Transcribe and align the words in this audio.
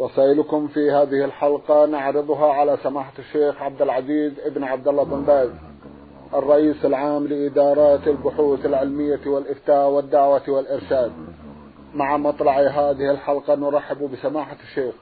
رسائلكم 0.00 0.68
في 0.68 0.90
هذه 0.90 1.24
الحلقة 1.24 1.86
نعرضها 1.86 2.52
على 2.52 2.78
سماحة 2.82 3.12
الشيخ 3.18 3.62
عبد 3.62 3.82
العزيز 3.82 4.32
ابن 4.44 4.64
عبد 4.64 4.88
الله 4.88 5.04
بن 5.04 5.22
باز 5.22 5.50
الرئيس 6.34 6.84
العام 6.84 7.26
لإدارات 7.26 8.08
البحوث 8.08 8.66
العلمية 8.66 9.20
والإفتاء 9.26 9.90
والدعوة 9.90 10.42
والإرشاد. 10.48 11.12
مع 11.94 12.16
مطلع 12.16 12.60
هذه 12.60 13.10
الحلقة 13.10 13.54
نرحب 13.54 14.10
بسماحة 14.12 14.56
الشيخ 14.62 14.94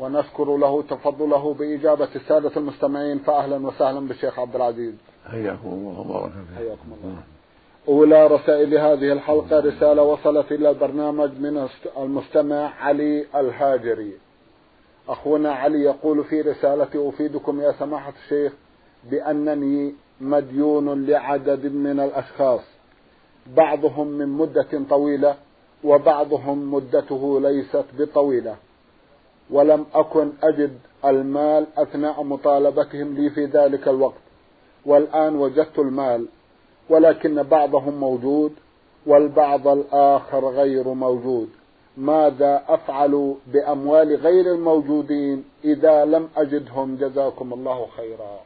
ونشكر 0.00 0.56
له 0.56 0.82
تفضله 0.82 1.54
بإجابة 1.54 2.08
السادة 2.16 2.50
المستمعين 2.56 3.18
فأهلا 3.18 3.66
وسهلا 3.66 4.08
بالشيخ 4.08 4.38
عبد 4.38 4.56
العزيز. 4.56 4.94
حياكم 5.30 5.68
الله 5.68 6.00
وبارك 6.00 6.32
حياكم 6.56 6.92
الله. 6.92 7.16
أولى 7.88 8.26
رسائل 8.26 8.78
هذه 8.78 9.12
الحلقة 9.12 9.60
رسالة 9.60 10.02
وصلت 10.02 10.52
إلى 10.52 10.70
البرنامج 10.70 11.30
من 11.40 11.68
المستمع 11.96 12.72
علي 12.80 13.26
الهاجري. 13.34 14.12
أخونا 15.08 15.52
علي 15.52 15.82
يقول 15.82 16.24
في 16.24 16.40
رسالتي 16.40 17.08
أفيدكم 17.08 17.60
يا 17.60 17.72
سماحة 17.72 18.12
الشيخ 18.24 18.52
بأنني 19.10 19.94
مديون 20.20 21.06
لعدد 21.06 21.66
من 21.66 22.00
الأشخاص. 22.00 22.60
بعضهم 23.56 24.06
من 24.06 24.28
مدة 24.28 24.82
طويلة 24.90 25.36
وبعضهم 25.84 26.74
مدته 26.74 27.40
ليست 27.40 27.84
بطويلة. 27.98 28.56
ولم 29.50 29.86
أكن 29.94 30.32
أجد 30.42 30.78
المال 31.04 31.66
أثناء 31.76 32.22
مطالبتهم 32.22 33.14
لي 33.14 33.30
في 33.30 33.44
ذلك 33.44 33.88
الوقت. 33.88 34.20
والآن 34.86 35.36
وجدت 35.36 35.78
المال 35.78 36.26
ولكن 36.88 37.42
بعضهم 37.42 37.94
موجود 38.00 38.52
والبعض 39.06 39.68
الآخر 39.68 40.48
غير 40.48 40.88
موجود. 40.88 41.48
ماذا 41.96 42.64
أفعل 42.68 43.34
بأموال 43.46 44.16
غير 44.16 44.54
الموجودين 44.54 45.44
إذا 45.64 46.04
لم 46.04 46.28
أجدهم 46.36 46.96
جزاكم 46.96 47.52
الله 47.52 47.86
خيرا. 47.96 48.38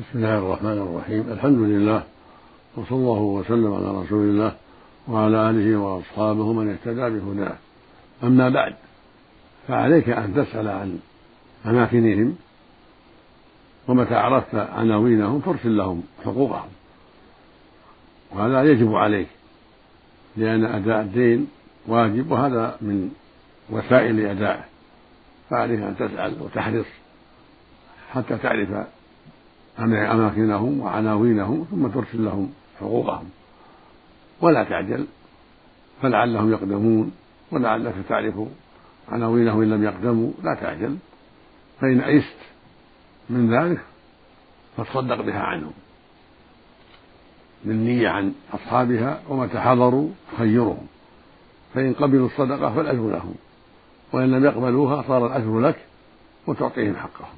بسم 0.00 0.18
الله 0.18 0.38
الرحمن 0.38 0.78
الرحيم. 0.78 1.32
الحمد 1.32 1.58
لله 1.58 2.02
وصلى 2.76 2.98
الله 2.98 3.20
وسلم 3.20 3.74
على 3.74 4.02
رسول 4.02 4.28
الله 4.28 4.52
وعلى 5.08 5.50
آله 5.50 5.76
وأصحابه 5.76 6.52
من 6.52 6.70
اهتدى 6.70 7.18
بهداه. 7.18 7.56
أما 8.24 8.48
بعد 8.48 8.74
فعليك 9.68 10.08
أن 10.08 10.34
تسأل 10.34 10.68
عن 10.68 10.98
أماكنهم 11.66 12.36
ومتى 13.88 14.14
عرفت 14.14 14.54
عناوينهم 14.54 15.40
فارسل 15.40 15.76
لهم 15.76 16.02
حقوقهم. 16.24 16.68
وهذا 18.32 18.62
يجب 18.62 18.94
عليك 18.94 19.28
لأن 20.36 20.64
أداء 20.64 21.00
الدين 21.00 21.48
واجب 21.86 22.30
وهذا 22.30 22.76
من 22.80 23.10
وسائل 23.70 24.26
أدائه 24.26 24.64
فعليك 25.50 25.80
أن 25.80 25.96
تسأل 25.96 26.42
وتحرص 26.42 26.86
حتى 28.12 28.36
تعرف 28.36 28.86
أماكنهم 29.78 30.80
وعناوينهم 30.80 31.66
ثم 31.70 31.88
ترسل 31.88 32.24
لهم 32.24 32.52
حقوقهم. 32.80 33.30
ولا 34.40 34.64
تعجل 34.64 35.06
فلعلهم 36.02 36.52
يقدمون 36.52 37.12
ولعلك 37.50 37.94
تعرف 38.08 38.34
عناوينهم 39.08 39.62
إن 39.62 39.70
لم 39.70 39.84
يقدموا 39.84 40.32
لا 40.42 40.54
تعجل. 40.54 40.96
فإن 41.80 42.00
أيست 42.00 42.36
من 43.30 43.54
ذلك 43.54 43.80
فتصدق 44.76 45.20
بها 45.20 45.40
عنهم. 45.40 45.72
بالنية 47.64 48.08
عن 48.08 48.34
أصحابها 48.52 49.20
ومتى 49.28 49.60
حضروا 49.60 50.08
خيرهم 50.38 50.86
فإن 51.74 51.92
قبلوا 51.94 52.26
الصدقة 52.26 52.74
فالأجر 52.74 53.10
لهم. 53.10 53.34
وإن 54.12 54.30
لم 54.30 54.44
يقبلوها 54.44 55.04
صار 55.08 55.26
الأجر 55.26 55.60
لك 55.60 55.76
وتعطيهم 56.46 56.96
حقهم. 56.96 57.34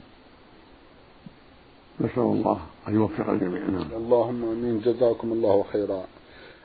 نسأل 2.01 2.23
الله 2.23 2.61
أن 2.89 2.95
يوفق 2.95 3.31
الجميع. 3.31 3.63
نعم. 3.63 3.89
اللهم 3.97 4.45
آمين. 4.45 4.81
جزاكم 4.81 5.33
الله 5.33 5.65
خيرا. 5.73 6.05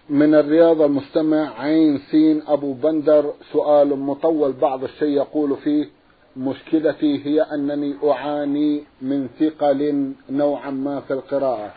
من 0.09 0.35
الرياض 0.35 0.81
المستمع 0.81 1.59
عين 1.59 1.99
سين 2.11 2.41
أبو 2.47 2.73
بندر. 2.73 3.33
سؤال 3.53 3.99
مطول 3.99 4.51
بعض 4.53 4.83
الشيء 4.83 5.09
يقول 5.09 5.57
فيه 5.57 5.89
مشكلتي 6.37 7.25
هي 7.25 7.41
أنني 7.41 7.95
أعاني 8.03 8.83
من 9.01 9.27
ثقل 9.39 10.11
نوعا 10.29 10.71
ما 10.71 10.99
في 10.99 11.13
القراءة 11.13 11.73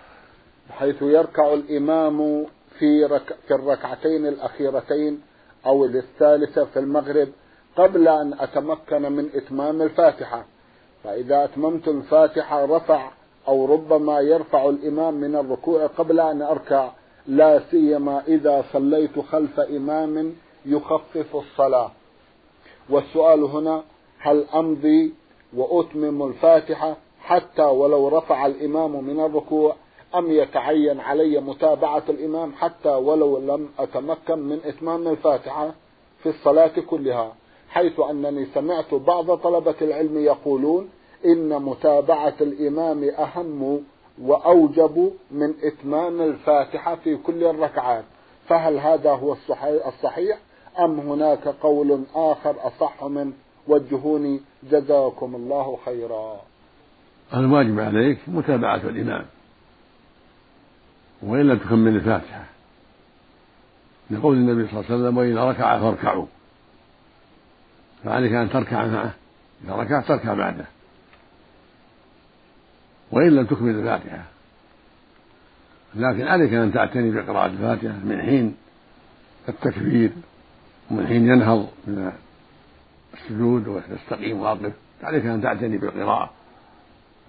حيث 0.70 1.02
يركع 1.02 1.54
الإمام 1.54 2.46
في 2.78 3.04
رك 3.04 3.36
في 3.48 3.54
الركعتين 3.54 4.26
الأخيرتين 4.26 5.20
أو 5.66 5.84
الثالثه 5.84 6.64
في 6.64 6.78
المغرب 6.78 7.28
قبل 7.76 8.08
أن 8.08 8.34
أتمكن 8.40 9.12
من 9.12 9.30
إتمام 9.34 9.82
الفاتحة. 9.82 10.44
فإذا 11.04 11.44
أتممت 11.44 11.88
الفاتحة 11.88 12.64
رفع 12.64 13.10
أو 13.48 13.64
ربما 13.64 14.20
يرفع 14.20 14.68
الإمام 14.68 15.14
من 15.14 15.36
الركوع 15.36 15.86
قبل 15.86 16.20
أن 16.20 16.42
أركع 16.42 16.90
لا 17.26 17.60
سيما 17.70 18.22
إذا 18.28 18.64
صليت 18.72 19.18
خلف 19.18 19.60
إمام 19.60 20.34
يخفف 20.66 21.36
الصلاة. 21.36 21.90
والسؤال 22.90 23.44
هنا 23.44 23.82
هل 24.18 24.46
أمضي 24.54 25.14
وأتمم 25.56 26.22
الفاتحة 26.22 26.96
حتى 27.20 27.62
ولو 27.62 28.08
رفع 28.08 28.46
الإمام 28.46 29.04
من 29.04 29.20
الركوع 29.20 29.76
أم 30.14 30.30
يتعين 30.30 31.00
علي 31.00 31.40
متابعة 31.40 32.02
الإمام 32.08 32.52
حتى 32.52 32.88
ولو 32.88 33.38
لم 33.38 33.68
أتمكن 33.78 34.38
من 34.38 34.60
إتمام 34.64 35.08
الفاتحة 35.08 35.74
في 36.22 36.28
الصلاة 36.28 36.72
كلها 36.86 37.32
حيث 37.68 38.00
أنني 38.00 38.46
سمعت 38.54 38.94
بعض 38.94 39.34
طلبة 39.34 39.74
العلم 39.82 40.18
يقولون 40.18 40.88
إن 41.24 41.62
متابعة 41.62 42.34
الإمام 42.40 43.04
أهم 43.04 43.84
وأوجب 44.22 45.12
من 45.30 45.54
إتمام 45.62 46.20
الفاتحة 46.20 46.94
في 46.94 47.16
كل 47.16 47.44
الركعات. 47.44 48.04
فهل 48.48 48.78
هذا 48.78 49.10
هو 49.10 49.36
الصحيح 49.86 50.38
أم 50.78 51.00
هناك 51.00 51.48
قول 51.48 52.02
آخر 52.14 52.56
أصح 52.66 53.04
من 53.04 53.32
وجهوني؟ 53.68 54.40
جزاكم 54.70 55.34
الله 55.34 55.78
خيرا. 55.84 56.40
الواجب 57.34 57.80
عليك 57.80 58.18
متابعة 58.28 58.76
الإمام. 58.76 59.26
وإن 61.22 61.48
لم 61.48 61.58
تكمل 61.58 61.96
الفاتحة. 61.96 62.44
لقول 64.10 64.36
النبي 64.36 64.68
صلى 64.68 64.80
الله 64.80 64.84
عليه 64.90 64.94
وسلم 64.94 65.18
وإذا 65.18 65.44
ركع 65.44 65.78
فاركعوا. 65.80 66.26
فعليك 68.04 68.32
أن 68.32 68.50
تركع 68.50 68.86
معه. 68.86 69.14
إذا 69.64 69.74
ركعت 69.74 70.08
تركع 70.08 70.34
بعده. 70.34 70.64
وإن 73.12 73.28
لم 73.28 73.46
تكمل 73.46 73.74
الفاتحة. 73.74 74.22
لكن 75.94 76.26
عليك 76.26 76.52
أن 76.52 76.72
تعتني 76.72 77.10
بقراءة 77.10 77.46
الفاتحة 77.46 77.96
من 78.04 78.22
حين 78.22 78.56
التكبير 79.48 80.12
ومن 80.90 81.06
حين 81.06 81.26
ينهض 81.26 81.68
من 81.86 82.12
السجود 83.14 83.68
ويستقيم 83.68 84.40
واقف. 84.40 84.72
عليك 85.02 85.26
أن 85.26 85.42
تعتني 85.42 85.78
بالقراءة. 85.78 86.30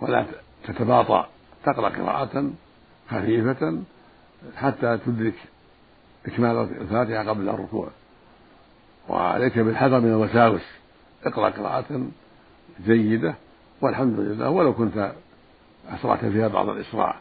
ولا 0.02 0.26
تتباطأ. 0.64 1.30
تقرأ 1.64 1.90
قراءة 1.90 2.52
خفيفة 3.12 3.80
حتى 4.56 4.98
تدرك 5.06 5.34
إكمال 6.26 6.58
الفاتحة 6.82 7.30
قبل 7.30 7.50
الركوع. 7.50 7.90
وعليك 9.10 9.60
بالحذر 9.60 10.00
من 10.00 10.10
الوساوس 10.10 10.62
اقرأ 11.26 11.50
قراءة 11.50 12.08
جيدة 12.86 13.36
والحمد 13.82 14.20
لله 14.20 14.50
ولو 14.50 14.74
كنت 14.74 15.12
أسرعت 15.90 16.26
فيها 16.26 16.48
بعض 16.48 16.70
الإسراع. 16.70 17.16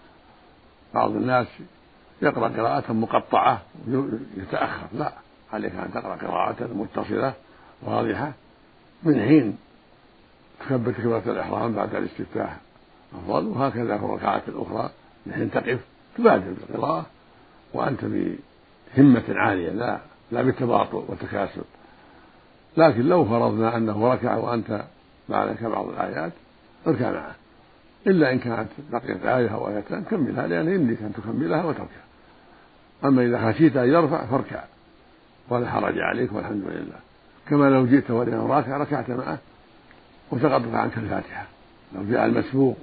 بعض 0.95 1.11
الناس 1.11 1.47
يقرأ 2.23 2.49
قراءة 2.49 2.93
مقطعة 2.93 3.63
يتأخر. 4.37 4.87
لا 4.93 5.13
عليك 5.53 5.73
أن 5.75 5.93
تقرأ 5.95 6.17
قراءة 6.17 6.71
متصلة 6.75 7.35
واضحة 7.83 8.33
من 9.03 9.21
حين 9.21 9.59
تكبر 10.61 10.93
تكبيرة 10.93 11.23
الإحرام 11.27 11.73
بعد 11.73 11.95
الاستفتاح. 11.95 12.57
أفضل 13.15 13.47
وهكذا 13.47 13.99
في 13.99 14.05
الركعات 14.05 14.49
الأخرى. 14.49 14.91
حين 15.35 15.51
تقف 15.51 15.79
تبادر 16.19 16.53
بالقراءة 16.69 17.07
وأنت 17.75 18.01
بهمة 18.05 19.23
عالية 19.29 19.71
لا 19.71 19.99
لا 20.33 20.43
بالتباطؤ 20.43 21.05
والتكاسل. 21.09 21.63
لكن 22.77 23.01
لو 23.01 23.25
فرضنا 23.25 23.77
أنه 23.77 24.13
ركع 24.13 24.37
وأنت 24.37 24.85
معك 25.29 25.65
بعض 25.65 25.89
الآيات 25.89 26.33
اركع 26.87 27.13
معه. 27.13 27.35
إلا 28.07 28.33
إن 28.33 28.39
كانت 28.39 28.69
بقيت 28.93 29.25
آية 29.25 29.55
أو 29.55 29.69
آيتان 29.69 30.05
كملها 30.05 30.47
لأن 30.47 30.69
يملك 30.69 31.03
أن 31.03 31.13
تكملها 31.13 31.65
وتركع 31.65 32.01
أما 33.05 33.23
إذا 33.23 33.53
خشيت 33.53 33.77
أن 33.77 33.89
يرفع 33.89 34.27
فاركع. 34.27 34.65
ولا 35.49 35.71
حرج 35.71 35.99
عليك 35.99 36.33
والحمد 36.33 36.65
لله. 36.67 36.99
كما 37.49 37.71
لو 37.71 37.87
جئت 37.87 38.11
والإمام 38.11 38.53
راكع 38.53 38.77
ركعت 38.77 39.11
معه 39.11 39.39
وسقطت 40.31 40.75
عنك 40.75 40.99
الفاتحة. 40.99 41.47
لو 41.95 42.05
جاء 42.11 42.27
المسبوق 42.27 42.77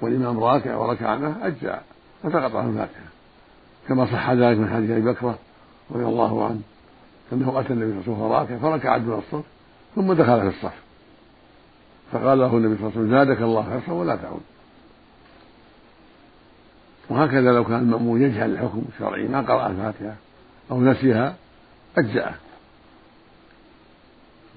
والإمام 0.00 0.40
راكع 0.40 0.76
وركع 0.76 1.16
معه 1.16 1.36
أجزاء 1.46 1.82
وسقط 2.24 2.56
عنه 2.56 2.70
الفاتحة 2.70 3.08
كما 3.88 4.06
صح 4.06 4.30
ذلك 4.30 4.58
من 4.58 4.70
حديث 4.70 4.90
أبي 4.90 5.00
بكرة 5.00 5.38
رضي 5.90 6.04
الله 6.04 6.44
عنه 6.44 6.60
أنه 7.32 7.60
أتى 7.60 7.72
النبي 7.72 8.02
صلى 8.04 8.14
الله 8.14 8.36
عليه 8.36 8.44
وسلم 8.44 8.56
راكع 8.56 8.78
فركع 8.78 8.96
دون 8.96 9.18
الصف 9.18 9.44
ثم 9.94 10.12
دخل 10.12 10.40
في 10.40 10.56
الصف. 10.56 10.74
فقال 12.12 12.38
له 12.38 12.56
النبي 12.56 12.76
صلى 12.76 12.86
الله 12.86 12.98
عليه 12.98 13.00
وسلم 13.00 13.10
زادك 13.10 13.42
الله 13.42 13.62
حرصا 13.62 13.92
ولا 13.92 14.16
تعود. 14.16 14.40
وهكذا 17.10 17.52
لو 17.52 17.64
كان 17.64 17.78
المأمون 17.78 18.22
يجهل 18.22 18.50
الحكم 18.50 18.82
الشرعي 18.94 19.28
ما 19.28 19.40
قرأ 19.40 19.66
الفاتحة 19.66 20.14
أو 20.70 20.80
نسيها 20.80 21.36
أجزأه. 21.98 22.34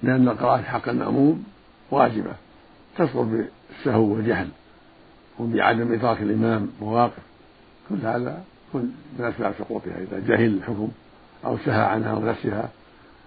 لأن 0.02 0.28
القراءة 0.28 0.62
حق 0.62 0.88
المأموم 0.88 1.44
واجبة 1.90 2.32
تسقط 2.96 3.26
بالسهو 3.26 4.02
والجهل. 4.02 4.48
وبعدم 5.42 5.92
إدراك 5.92 6.22
الإمام 6.22 6.70
مواقف. 6.80 7.22
كل 7.88 8.06
هذا 8.06 8.44
كل 8.72 8.82
من 9.18 9.24
أسباب 9.24 9.54
سقوطها 9.58 9.98
إذا 9.98 10.18
جهل 10.18 10.54
الحكم 10.54 10.88
أو 11.44 11.58
سهى 11.58 11.82
عنها 11.82 12.10
أو 12.10 12.30
نسيها 12.30 12.68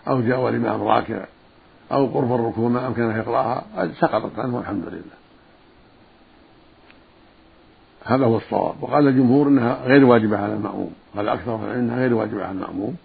أو 0.07 0.21
جاء 0.21 0.39
والإمام 0.39 0.81
راكع 0.81 1.25
أو 1.91 2.05
قرب 2.07 2.35
الركوع 2.35 2.69
ما 2.69 2.87
أمكنه 2.87 3.17
يقرأها 3.17 3.63
سقطت 3.99 4.39
عنه 4.39 4.55
والحمد 4.55 4.85
لله. 4.87 5.15
هذا 8.05 8.25
هو 8.25 8.37
الصواب. 8.37 8.83
وقال 8.83 9.07
الجمهور 9.07 9.47
إنها 9.47 9.83
غير 9.83 10.05
واجبه 10.05 10.37
على 10.37 10.53
المأموم. 10.53 10.91
قال 11.15 11.29
أكثر 11.29 11.73
إنها 11.75 11.97
غير 11.97 12.13
واجبه 12.13 12.43
على 12.43 12.51
المأموم. 12.51 12.95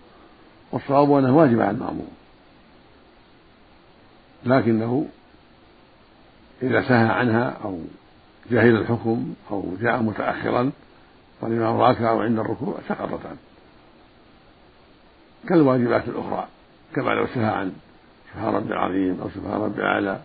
والصواب 0.72 1.12
أنها 1.12 1.30
واجبه 1.30 1.64
على 1.64 1.70
المأموم. 1.70 2.10
لكنه 4.46 5.06
إذا 6.62 6.82
سهى 6.82 7.08
عنها 7.08 7.56
أو 7.64 7.78
جهل 8.50 8.76
الحكم 8.76 9.34
أو 9.50 9.64
جاء 9.80 10.02
متأخرا 10.02 10.70
والامام 11.40 11.76
راكع 11.76 12.20
عند 12.20 12.38
الركوع 12.38 12.74
سقطت 12.88 13.26
عنه 13.26 13.38
كالواجبات 15.48 16.08
الأخرى 16.08 16.48
كما 16.94 17.10
لو 17.10 17.26
سهى 17.26 17.44
عن 17.44 17.72
سبحان 18.32 18.54
ربي 18.54 18.72
العظيم 18.72 19.20
أو 19.20 19.28
سبحان 19.30 19.60
ربي 19.60 19.80
الاعلى 19.80 20.20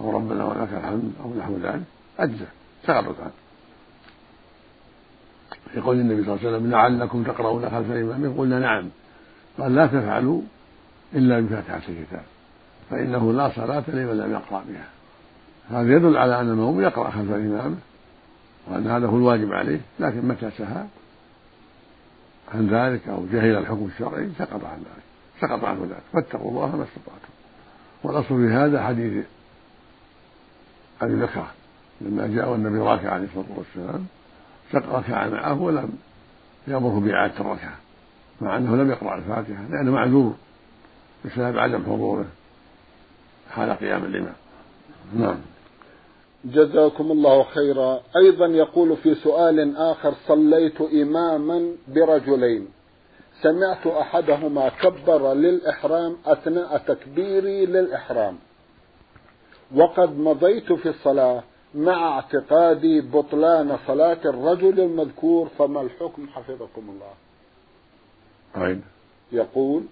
أو 0.00 0.10
ربنا 0.10 0.44
ولك 0.44 0.68
الحمد 0.72 1.12
أو 1.24 1.34
نحو 1.34 1.56
ذلك 1.56 1.82
أجزى 2.18 2.46
سقطت 2.86 3.20
عنه 3.20 3.32
في 5.72 5.80
قول 5.80 6.00
النبي 6.00 6.24
صلى 6.24 6.34
الله 6.34 6.46
عليه 6.46 6.56
وسلم 6.56 6.70
لعلكم 6.70 7.22
تقرؤون 7.22 7.70
خلف 7.70 7.90
الإمام. 7.90 8.38
قلنا 8.38 8.58
نعم 8.58 8.88
قال 9.58 9.74
لا 9.74 9.86
تفعلوا 9.86 10.42
إلا 11.14 11.40
بفاتحة 11.40 11.82
الكتاب 11.88 12.22
فإنه 12.90 13.32
لا 13.32 13.50
صلاة 13.56 13.84
لمن 13.88 14.18
لم 14.18 14.32
يقرأ 14.32 14.64
بها. 14.68 14.88
هذا 15.70 15.96
يدل 15.96 16.16
على 16.16 16.40
أن 16.40 16.48
المأموم 16.48 16.80
يقرأ 16.80 17.10
خلف 17.10 17.30
الإمام 17.30 17.76
وأن 18.66 18.86
هذا 18.86 19.06
هو 19.06 19.16
الواجب 19.16 19.52
عليه 19.52 19.80
لكن 20.00 20.28
متى 20.28 20.50
سهى؟ 20.58 20.84
عن 22.54 22.68
ذلك 22.68 23.08
أو 23.08 23.26
جهل 23.32 23.56
الحكم 23.56 23.88
الشرعي 23.94 24.30
سقط 24.38 24.64
عن 24.64 24.78
ذلك 24.78 25.04
سقط 25.40 25.64
عنه 25.64 25.80
ذلك. 25.82 26.02
فاتقوا 26.12 26.50
الله 26.50 26.76
ما 26.76 26.84
استطعتم. 26.84 27.32
والأصل 28.02 28.28
في 28.28 28.54
هذا 28.54 28.82
حديث 28.82 29.24
أبي 31.02 31.16
بكر 31.16 31.46
لما 32.00 32.26
جاء 32.26 32.54
النبي 32.54 32.78
راكع 32.78 33.10
عليه 33.10 33.24
الصلاة 33.24 33.58
والسلام 33.58 34.06
ركع 34.74 35.28
معه 35.28 35.62
ولم 35.62 35.92
يأمره 36.68 37.00
بإعادة 37.00 37.40
الركعة 37.40 37.76
مع 38.40 38.56
أنه 38.56 38.76
لم 38.76 38.90
يقرأ 38.90 39.16
الفاتحة 39.18 39.62
لأنه 39.70 39.92
معذور. 39.92 40.34
بسبب 41.24 41.58
عدم 41.58 41.82
حضوره 41.82 42.26
حال 43.50 43.70
قيام 43.70 44.04
الإمام. 44.04 44.34
نعم. 45.16 45.36
جزاكم 46.52 47.12
الله 47.12 47.42
خيرا. 47.42 48.00
أيضا 48.16 48.46
يقول 48.46 48.96
في 48.96 49.14
سؤال 49.14 49.76
آخر 49.76 50.14
صليت 50.28 50.80
إماما 50.80 51.72
برجلين. 51.88 52.68
سمعت 53.42 53.86
أحدهما 53.86 54.68
كبر 54.68 55.34
للإحرام 55.34 56.16
أثناء 56.26 56.78
تكبيري 56.78 57.66
للإحرام. 57.66 58.38
وقد 59.76 60.18
مضيت 60.18 60.72
في 60.72 60.88
الصلاة 60.88 61.42
مع 61.74 62.08
اعتقادي 62.08 63.00
بطلان 63.00 63.78
صلاة 63.86 64.18
الرجل 64.24 64.80
المذكور 64.80 65.48
فما 65.58 65.80
الحكم؟ 65.80 66.26
حفظكم 66.28 66.90
الله. 66.90 67.12
أين؟ 68.66 68.82
يقول 69.32 69.82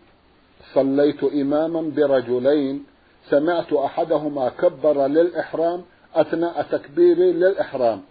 صليت 0.74 1.24
إماما 1.24 1.92
برجلين. 1.96 2.84
سمعت 3.30 3.72
أحدهما 3.72 4.48
كبر 4.48 5.06
للإحرام 5.06 5.82
أثناء 6.14 6.62
تكبيري 6.62 7.32
للإحرام. 7.32 8.02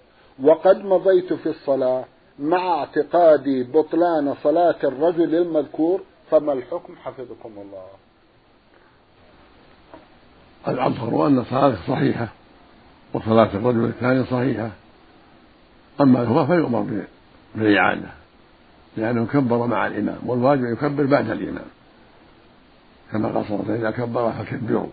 وقد 0.43 0.85
مضيت 0.85 1.33
في 1.33 1.49
الصلاة 1.49 2.05
مع 2.39 2.79
اعتقادي 2.79 3.63
بطلان 3.63 4.35
صلاة 4.43 4.75
الرجل 4.83 5.35
المذكور 5.35 6.01
فما 6.31 6.53
الحكم؟ 6.53 6.95
حفظكم 6.95 7.53
الله. 7.57 7.85
الأظهر 10.67 11.27
أن 11.27 11.43
صلاته 11.43 11.87
صحيحة 11.87 12.27
وصلاة 13.13 13.49
الرجل 13.53 13.85
الثاني 13.85 14.25
صحيحة. 14.25 14.69
أما 16.01 16.23
هو 16.23 16.45
فيؤمر 16.45 17.05
بالإعادة 17.55 18.09
لأنه 18.97 19.25
كبر 19.25 19.67
مع 19.67 19.87
الإمام 19.87 20.19
والواجب 20.25 20.63
يكبر 20.63 21.05
بعد 21.05 21.29
الإمام. 21.29 21.67
كما 23.11 23.27
قال 23.27 23.45
صلى 23.45 23.55
الله 23.55 23.65
عليه 23.65 23.73
وسلم 23.73 23.85
إذا 23.85 23.91
كبر 23.91 24.31
فكبروا. 24.31 24.87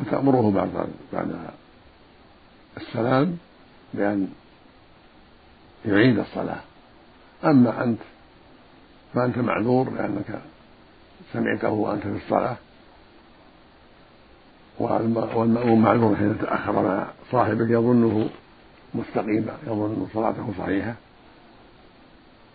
فتأمره 0.00 0.50
بعد 0.50 0.88
بعد 1.12 1.36
السلام 2.76 3.36
بأن 3.94 4.28
يعيد 5.86 6.18
الصلاة. 6.18 6.60
أما 7.44 7.84
أنت 7.84 8.00
فأنت 9.14 9.38
معذور 9.38 9.90
لأنك 9.90 10.40
سمعته 11.32 11.70
وأنت 11.70 12.02
في 12.02 12.16
الصلاة 12.24 12.56
والمأموم 15.34 15.82
معذور 15.82 16.16
حين 16.16 16.38
تأخر 16.38 16.72
مع 16.82 17.06
صاحبه 17.32 17.64
يظنه 17.64 18.28
مستقيما 18.94 19.52
يظن 19.66 20.06
صلاته 20.14 20.52
صحيحة 20.58 20.94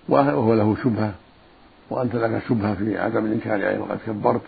وهو 0.10 0.54
له 0.54 0.76
شبهة 0.84 1.14
وأنت 1.90 2.16
لك 2.16 2.44
شبهة 2.50 2.76
في 2.76 2.98
عدم 2.98 3.26
الإنكار 3.26 3.66
عليه 3.66 3.80
وقد 3.80 4.00
كبرت 4.08 4.42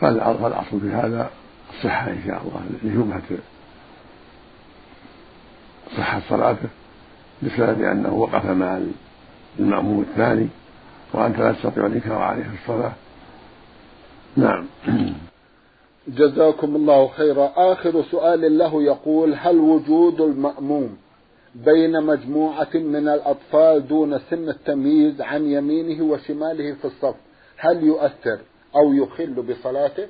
فالأصل 0.00 0.80
في 0.80 0.88
هذا 0.88 1.30
الصحة 1.70 2.10
إن 2.10 2.22
شاء 2.26 2.42
الله 2.42 2.60
لشبهة 2.82 3.38
صحة 5.96 6.20
صلاته 6.28 6.68
بسبب 7.42 7.82
أنه 7.82 8.14
وقف 8.14 8.46
مع 8.46 8.80
المأموم 9.58 10.00
الثاني 10.00 10.48
وأنت 11.14 11.38
لا 11.38 11.52
تستطيع 11.52 11.86
الإنكار 11.86 12.18
عليه 12.18 12.42
في 12.42 12.54
الصلاة. 12.62 12.92
نعم. 14.36 14.66
جزاكم 16.08 16.76
الله 16.76 17.08
خيرا. 17.08 17.52
آخر 17.56 18.02
سؤال 18.10 18.58
له 18.58 18.82
يقول 18.82 19.34
هل 19.34 19.56
وجود 19.56 20.20
المأموم 20.20 20.96
بين 21.54 22.02
مجموعة 22.02 22.74
من 22.74 23.08
الأطفال 23.08 23.88
دون 23.88 24.18
سن 24.30 24.48
التمييز 24.48 25.20
عن 25.20 25.46
يمينه 25.46 26.04
وشماله 26.04 26.74
في 26.74 26.84
الصف 26.84 27.14
هل 27.56 27.82
يؤثر 27.82 28.38
أو 28.76 28.92
يخل 28.92 29.42
بصلاته؟ 29.42 30.06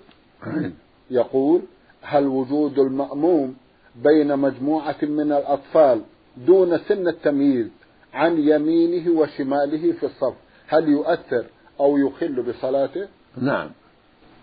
يقول 1.11 1.63
هل 2.03 2.27
وجود 2.27 2.79
المأموم 2.79 3.55
بين 4.03 4.37
مجموعة 4.39 4.97
من 5.03 5.33
الأطفال 5.33 6.01
دون 6.37 6.79
سن 6.79 7.09
التمييز 7.09 7.69
عن 8.15 8.39
يمينه 8.39 9.11
وشماله 9.11 9.93
في 9.93 10.07
الصف. 10.07 10.35
هل 10.69 10.89
يؤثر 10.89 11.45
أو 11.81 11.99
يخل 11.99 12.43
بصلاته؟ 12.43 13.09
نعم. 13.43 13.71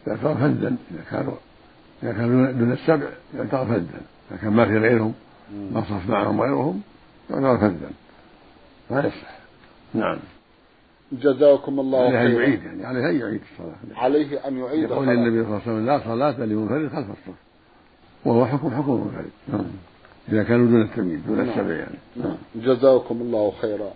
يعتبر 0.07 0.35
فدا 0.35 0.75
إذا 0.91 1.03
كانوا 1.11 1.33
إذا 2.03 2.11
كانوا 2.11 2.51
دون 2.51 2.71
السبع 2.71 3.09
يعتبر 3.35 3.65
فدا 3.65 4.01
إذا 4.31 4.39
كان 4.41 4.53
ما 4.53 4.65
في 4.65 4.77
غيرهم 4.77 5.13
ما 5.71 5.81
صف 5.81 6.09
معهم 6.09 6.41
غيرهم 6.41 6.81
يعتبر 7.29 7.57
فدا 7.57 7.89
ما 8.91 8.99
يصح. 8.99 9.39
نعم. 9.93 10.19
جزاكم 11.11 11.79
الله 11.79 12.09
خيرا. 12.09 12.19
عليه 12.19 12.29
أن 12.29 12.41
يعيد 12.41 12.63
يعني 12.63 12.85
عليه 12.85 13.09
أن 13.09 13.15
يعيد 13.19 13.41
الصلاة. 13.51 13.99
عليه 13.99 14.47
أن 14.47 14.57
يعيد 14.57 14.83
يقول 14.83 15.09
النبي 15.09 15.43
صلى 15.43 15.47
الله 15.47 15.61
عليه 15.61 15.73
وسلم 15.73 15.85
لا 15.85 15.99
صلاة 15.99 16.45
لمنفرد 16.45 16.89
خلف 16.89 17.09
الصف. 17.09 17.50
وهو 18.25 18.45
حكم 18.45 18.69
حكم 18.69 18.91
المنفرد 18.91 19.31
نعم. 19.47 19.65
إذا 20.29 20.43
كانوا 20.43 20.67
دون 20.67 20.81
التمييز 20.81 21.19
دون 21.27 21.37
نعم. 21.37 21.49
السبع 21.49 21.73
يعني. 21.73 21.97
نعم. 22.15 22.35
جزاكم 22.55 23.21
الله 23.21 23.53
خيرا. 23.61 23.91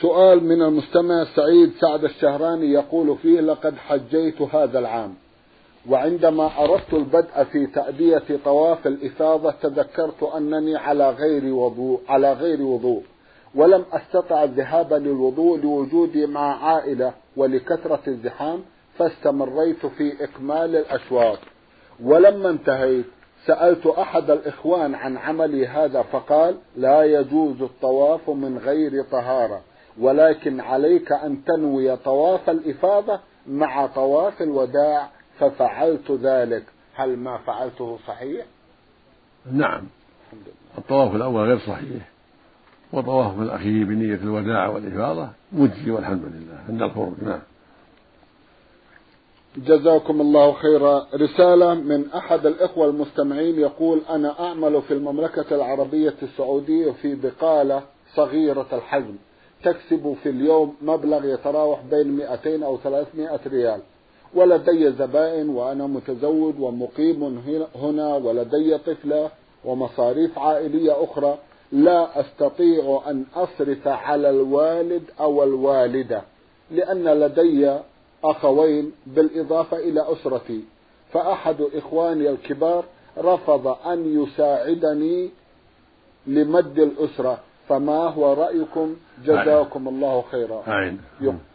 سؤال 0.00 0.44
من 0.44 0.62
المستمع 0.62 1.24
سعيد 1.24 1.72
سعد 1.80 2.04
الشهراني 2.04 2.72
يقول 2.72 3.16
فيه 3.22 3.40
لقد 3.40 3.76
حجيت 3.76 4.42
هذا 4.42 4.78
العام 4.78 5.14
وعندما 5.88 6.50
أردت 6.58 6.94
البدء 6.94 7.44
في 7.52 7.66
تأدية 7.66 8.22
طواف 8.44 8.86
الإفاضة 8.86 9.50
تذكرت 9.50 10.22
أنني 10.22 10.76
على 10.76 11.10
غير 11.10 11.54
وضوء 11.54 12.00
على 12.08 12.32
غير 12.32 12.62
وضوء 12.62 13.02
ولم 13.54 13.84
أستطع 13.92 14.44
الذهاب 14.44 14.92
للوضوء 14.92 15.60
لوجودي 15.60 16.26
مع 16.26 16.64
عائلة 16.64 17.12
ولكثرة 17.36 18.00
الزحام 18.08 18.60
فاستمريت 18.98 19.86
في 19.86 20.24
إكمال 20.24 20.76
الأشواط 20.76 21.38
ولما 22.02 22.50
انتهيت 22.50 23.06
سألت 23.46 23.86
أحد 23.86 24.30
الإخوان 24.30 24.94
عن 24.94 25.16
عملي 25.16 25.66
هذا 25.66 26.02
فقال 26.02 26.56
لا 26.76 27.02
يجوز 27.02 27.62
الطواف 27.62 28.30
من 28.30 28.58
غير 28.58 29.02
طهارة 29.02 29.60
ولكن 30.00 30.60
عليك 30.60 31.12
أن 31.12 31.44
تنوي 31.44 31.96
طواف 31.96 32.50
الإفاضة 32.50 33.20
مع 33.46 33.86
طواف 33.86 34.42
الوداع 34.42 35.08
ففعلت 35.38 36.10
ذلك. 36.10 36.64
هل 36.94 37.16
ما 37.16 37.38
فعلته 37.38 37.98
صحيح؟ 38.06 38.46
نعم. 39.52 39.82
الطواف 40.78 41.14
الأول 41.14 41.46
غير 41.46 41.58
صحيح 41.58 42.08
وطواف 42.92 43.38
الأخير 43.38 43.84
بنية 43.84 44.14
الوداع 44.14 44.68
والإفاضة 44.68 45.28
مجزي 45.52 45.90
والحمد 45.90 46.24
لله. 46.24 46.58
عند 46.68 46.82
الخروج 46.82 47.14
نعم. 47.22 47.40
جزاكم 49.56 50.20
الله 50.20 50.52
خيرا. 50.52 51.06
رسالة 51.14 51.74
من 51.74 52.10
أحد 52.12 52.46
الإخوة 52.46 52.86
المستمعين 52.86 53.60
يقول 53.60 54.00
أنا 54.10 54.40
أعمل 54.40 54.82
في 54.82 54.94
المملكة 54.94 55.54
العربية 55.54 56.14
السعودية 56.22 56.90
في 56.90 57.14
بقالة 57.14 57.82
صغيرة 58.14 58.66
الحجم. 58.72 59.14
تكسب 59.64 60.16
في 60.22 60.28
اليوم 60.28 60.74
مبلغ 60.82 61.24
يتراوح 61.24 61.80
بين 61.90 62.08
200 62.08 62.64
أو 62.64 62.78
300 62.78 63.40
ريال. 63.46 63.80
ولدي 64.34 64.92
زبائن 64.92 65.48
وأنا 65.48 65.86
متزوج 65.86 66.54
ومقيم 66.60 67.42
هنا 67.74 68.16
ولدي 68.16 68.78
طفلة 68.78 69.30
ومصاريف 69.64 70.38
عائلية 70.38 71.04
أخرى. 71.04 71.38
لا 71.72 72.20
أستطيع 72.20 73.02
أن 73.06 73.24
أصرف 73.34 73.88
على 73.88 74.30
الوالد 74.30 75.02
أو 75.20 75.42
الوالدة 75.42 76.22
لأن 76.70 77.04
لدي 77.04 77.78
أخوين 78.30 78.92
بالإضافة 79.06 79.76
إلى 79.76 80.12
أسرتي. 80.12 80.64
فأحد 81.12 81.56
إخواني 81.74 82.30
الكبار 82.30 82.84
رفض 83.18 83.76
أن 83.86 84.22
يساعدني 84.22 85.30
لمد 86.26 86.78
الأسرة. 86.78 87.38
فما 87.68 87.98
هو 88.08 88.32
رأيكم؟ 88.32 88.96
جزاكم 89.24 89.88
الله 89.88 90.24
خيرا. 90.30 90.62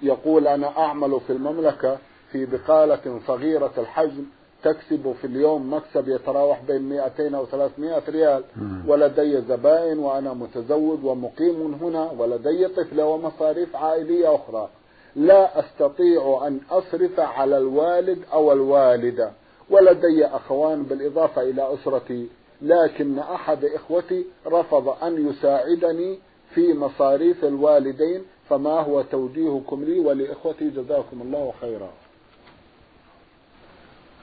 يقول 0.01 0.47
أنا 0.47 0.77
أعمل 0.77 1.19
في 1.27 1.33
المملكة 1.33 1.97
في 2.31 2.45
بقالة 2.45 3.19
صغيرة 3.27 3.71
الحجم 3.77 4.23
تكسب 4.63 5.13
في 5.21 5.27
اليوم 5.27 5.73
مكسب 5.73 6.07
يتراوح 6.07 6.61
بين 6.67 6.89
200 6.89 7.35
أو 7.35 7.45
300 7.45 8.01
ريال. 8.09 8.43
ولدي 8.87 9.41
زبائن 9.41 9.99
وأنا 9.99 10.33
متزوج 10.33 11.05
ومقيم 11.05 11.77
هنا. 11.81 12.11
ولدي 12.17 12.67
طفلة 12.67 13.05
ومصاريف 13.05 13.75
عائلية 13.75 14.35
أخرى. 14.35 14.69
لا 15.15 15.59
أستطيع 15.59 16.43
أن 16.47 16.59
أصرف 16.71 17.19
على 17.19 17.57
الوالد 17.57 18.19
أو 18.33 18.51
الوالدة 18.51 19.31
ولدي 19.69 20.25
أخوان 20.25 20.83
بالإضافة 20.83 21.41
إلى 21.41 21.73
أسرتي 21.73 22.27
لكن 22.61 23.19
أحد 23.19 23.65
إخوتي 23.65 24.25
رفض 24.47 25.03
أن 25.03 25.29
يساعدني 25.29 26.19
في 26.55 26.73
مصاريف 26.73 27.45
الوالدين 27.45 28.21
فما 28.49 28.79
هو 28.79 29.01
توجيهكم 29.01 29.83
لي 29.83 29.99
ولإخوتي؟ 29.99 30.69
جزاكم 30.69 31.21
الله 31.21 31.53
خيرا. 31.61 31.89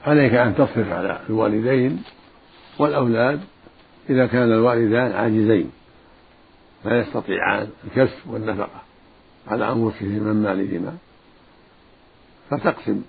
عليك 0.05 0.33
أن 0.33 0.55
تصرف 0.55 0.91
على 0.91 1.19
الوالدين 1.29 2.03
والأولاد 2.79 3.39
إذا 4.09 4.27
كان 4.27 4.51
الوالدان 4.51 5.11
عاجزين 5.11 5.71
لا 6.85 6.99
يستطيعان 6.99 7.67
الكسب 7.87 8.29
والنفقة. 8.29 8.88
على 9.47 9.71
أنفسهما 9.71 10.33
من 10.33 10.43
مالهما. 10.43 10.97
فتقسم 12.49 13.01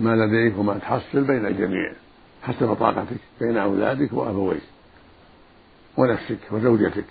ما 0.00 0.16
لديك 0.16 0.58
وما 0.58 0.78
تحصل 0.78 1.24
بين 1.24 1.46
الجميع 1.46 1.92
حسب 2.42 2.74
طاقتك 2.74 3.20
بين 3.40 3.56
أولادك 3.56 4.12
وأبويك 4.12 4.62
ونفسك 5.96 6.38
وزوجتك 6.50 7.04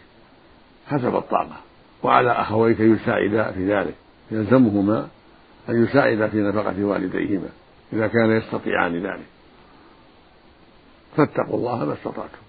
حسب 0.87 1.15
الطاقة. 1.15 1.57
وعلى 2.03 2.31
أخويك 2.31 2.79
يساعدا 2.79 3.51
في 3.51 3.73
ذلك 3.73 3.95
يلزمهما 4.31 5.07
أن 5.69 5.83
يساعدا 5.83 6.27
في 6.27 6.37
نفقة 6.37 6.83
والديهما 6.83 7.49
إذا 7.93 8.07
كان 8.07 8.31
يستطيعان 8.31 8.95
ذلك. 8.95 9.25
فاتقوا 11.17 11.57
الله 11.57 11.85
ما 11.85 11.93
استطعتم. 11.93 12.43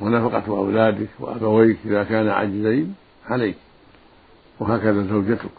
ونفقة 0.00 0.58
أولادك 0.58 1.08
وأبويك 1.18 1.78
إذا 1.84 2.04
كان 2.04 2.28
عاجزين 2.28 2.94
عليك. 3.26 3.56
وهكذا 4.60 5.02
زوجتك. 5.02 5.50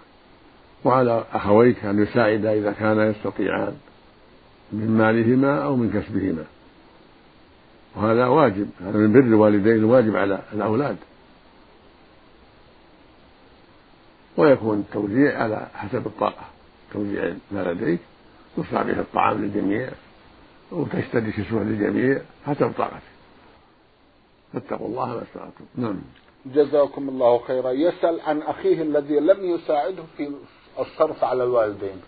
وعلى 0.85 1.25
أخويك 1.33 1.85
أن 1.85 2.03
يساعدا 2.03 2.53
إذا 2.53 2.71
كانا 2.71 3.07
يستطيعان 3.07 3.77
من 4.71 4.97
مالهما 4.97 5.63
أو 5.63 5.75
من 5.75 5.91
كسبهما. 5.91 6.45
وهذا 7.95 8.25
واجب 8.25 8.69
هذا 8.81 8.97
من 8.97 9.13
بر 9.13 9.19
الوالدين 9.19 9.83
واجب 9.83 10.15
على 10.15 10.41
الأولاد. 10.53 10.97
ويكون 14.37 14.79
التوزيع 14.79 15.43
على 15.43 15.67
حسب 15.73 16.07
الطاقة 16.07 16.45
توزيع 16.93 17.33
ما 17.51 17.63
لديك 17.63 17.99
تصنع 18.57 18.81
به 18.81 18.99
الطعام 18.99 19.41
للجميع 19.41 19.89
وتشتري 20.71 21.31
كسوة 21.31 21.63
للجميع 21.63 22.21
حسب 22.45 22.71
طاقتك. 22.77 23.01
فاتقوا 24.53 24.87
الله 24.87 25.07
ما 25.07 25.21
استطعتم. 25.23 25.65
نعم. 25.75 26.01
جزاكم 26.53 27.09
الله 27.09 27.37
خيرا. 27.37 27.71
يسأل 27.71 28.21
عن 28.21 28.41
أخيه 28.41 28.81
الذي 28.81 29.19
لم 29.19 29.55
يساعده 29.55 30.03
في 30.17 30.31
الصرف 30.79 31.23
على 31.23 31.43
الوالدين. 31.43 32.01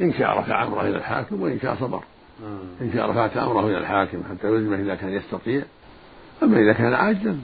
إن 0.00 0.12
شاء 0.12 0.38
رفع 0.38 0.64
أمره 0.64 0.80
إلى 0.80 0.96
الحاكم 0.96 1.42
وإن 1.42 1.60
شاء 1.60 1.74
صبر. 1.74 2.02
إن 2.80 2.90
شاء 2.94 3.10
رفعت 3.10 3.36
أمره 3.36 3.66
إلى 3.66 3.78
الحاكم 3.78 4.22
حتى 4.30 4.46
يلزمه 4.46 4.76
إذا 4.76 4.94
كان 4.94 5.12
يستطيع. 5.12 5.62
أما 6.42 6.58
إذا 6.58 6.72
كان 6.72 6.94
عاجزا 6.94 7.38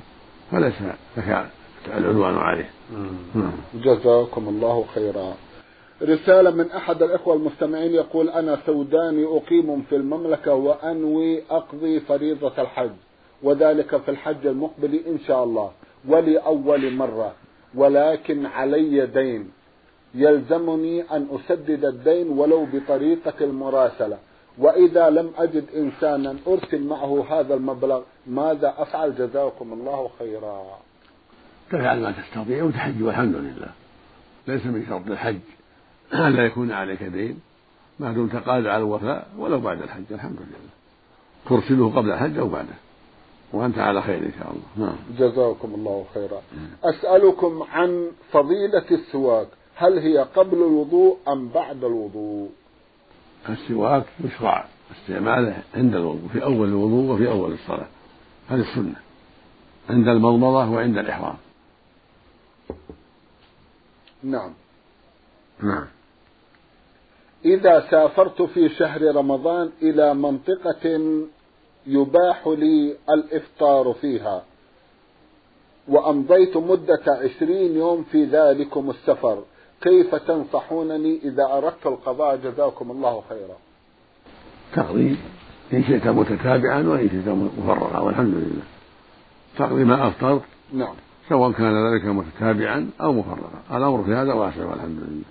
فليس 0.50 0.74
لك 1.16 1.46
العنوان 1.96 2.38
عليه. 2.38 2.70
جزاكم 3.74 4.48
الله 4.48 4.84
خيرا. 4.94 5.34
رسالة 6.02 6.50
من 6.50 6.70
أحد 6.70 7.02
الإخوة 7.02 7.34
المستمعين 7.36 7.94
يقول 7.94 8.28
أنا 8.28 8.58
سوداني 8.66 9.24
أقيم 9.24 9.82
في 9.82 9.96
المملكة 9.96 10.54
وأنوي 10.54 11.42
أقضي 11.50 12.00
فريضة 12.00 12.62
الحج 12.62 12.90
وذلك 13.42 13.96
في 13.96 14.10
الحج 14.10 14.46
المقبل 14.46 14.94
إن 14.94 15.18
شاء 15.26 15.44
الله. 15.44 15.70
ولأول 16.08 16.94
مرة. 16.94 17.34
ولكن 17.74 18.46
علي 18.46 19.06
دين. 19.06 19.50
يلزمني 20.14 21.02
أن 21.02 21.26
أسدد 21.30 21.84
الدين 21.84 22.28
ولو 22.28 22.66
بطريقة 22.72 23.44
المراسلة. 23.44 24.18
وإذا 24.58 25.10
لم 25.10 25.30
أجد 25.38 25.64
إنسانا 25.76 26.36
أرسل 26.46 26.82
معه 26.82 27.26
هذا 27.30 27.54
المبلغ 27.54 28.02
ماذا 28.26 28.74
أفعل؟ 28.78 29.14
جزاكم 29.14 29.72
الله 29.72 30.10
خيرا. 30.18 30.78
تفعل 31.70 32.00
ما 32.00 32.12
تستطيع؟ 32.12 32.64
وتحج 32.64 33.02
والحمد 33.02 33.34
لله. 33.34 33.68
ليس 34.48 34.66
من 34.66 34.86
شرط 34.88 35.06
الحج 35.06 35.38
ألا 36.14 36.46
يكون 36.46 36.72
عليك 36.72 37.02
دين. 37.02 37.40
ما 37.98 38.12
دمت 38.12 38.36
قادر 38.36 38.68
على 38.68 38.82
الوفاء 38.82 39.28
ولو 39.38 39.60
بعد 39.60 39.82
الحج 39.82 40.04
الحمد 40.10 40.36
لله. 40.36 40.70
ترسله 41.48 41.92
قبل 41.96 42.10
الحج 42.10 42.38
أو 42.38 42.48
بعده. 42.48 42.74
وأنت 43.52 43.78
على 43.78 44.02
خير 44.02 44.18
إن 44.18 44.32
شاء 44.38 44.52
الله. 44.52 44.86
نعم. 44.86 44.96
جزاكم 45.18 45.74
الله 45.74 46.04
خيرا. 46.14 46.42
أسألكم 46.84 47.62
عن 47.62 48.10
فضيلة 48.32 48.84
السواك. 48.90 49.48
هل 49.76 49.98
هي 49.98 50.18
قبل 50.18 50.56
الوضوء 50.56 51.18
أم 51.28 51.48
بعد 51.48 51.84
الوضوء؟ 51.84 52.50
السواك 53.48 54.04
يشرع 54.24 54.64
استعماله 54.92 55.62
عند 55.74 55.94
الوضوء 55.94 56.28
في 56.32 56.44
أول 56.44 56.68
الوضوء 56.68 57.14
وفي 57.14 57.28
أول 57.28 57.52
الصلاة. 57.52 57.88
هذه 58.48 58.60
السنة. 58.60 58.96
عند 59.90 60.08
المضمضة 60.08 60.70
وعند 60.70 60.98
الإحرام. 60.98 61.36
نعم. 64.22 64.52
نعم. 65.62 65.86
إذا 67.44 67.86
سافرت 67.90 68.42
في 68.42 68.68
شهر 68.68 69.16
رمضان 69.16 69.70
إلى 69.82 70.14
منطقة 70.14 71.00
يباح 71.86 72.46
لي 72.46 72.94
الإفطار 73.10 73.92
فيها. 74.00 74.42
وأمضيت 75.88 76.56
مدة 76.56 77.02
عشرين 77.08 77.76
يوم 77.76 78.04
في 78.12 78.24
ذلكم 78.24 78.90
السفر. 78.90 79.42
كيف 79.80 80.14
تنصحونني 80.14 81.20
إذا 81.24 81.44
أردت 81.44 81.86
القضاء؟ 81.86 82.36
جزاكم 82.36 82.90
الله 82.90 83.22
خيرا. 83.28 83.56
تقضي 84.74 85.16
إن 85.72 85.84
شئت 85.84 86.06
متتابعا 86.06 86.88
وإن 86.88 87.08
شئت 87.08 87.28
مفرغا 87.58 87.98
والحمد 87.98 88.34
لله. 88.34 88.62
تقضي 89.58 89.84
ما 89.84 90.08
أفطرت؟ 90.08 90.42
نعم. 90.72 90.94
سواء 91.28 91.52
كان 91.52 91.92
ذلك 91.92 92.04
متتابعا 92.04 92.90
أو 93.00 93.12
مفرغا 93.12 93.62
الأمر 93.72 94.04
في 94.04 94.14
هذا 94.14 94.32
واسع 94.32 94.64
والحمد 94.64 94.98
لله. 95.08 95.24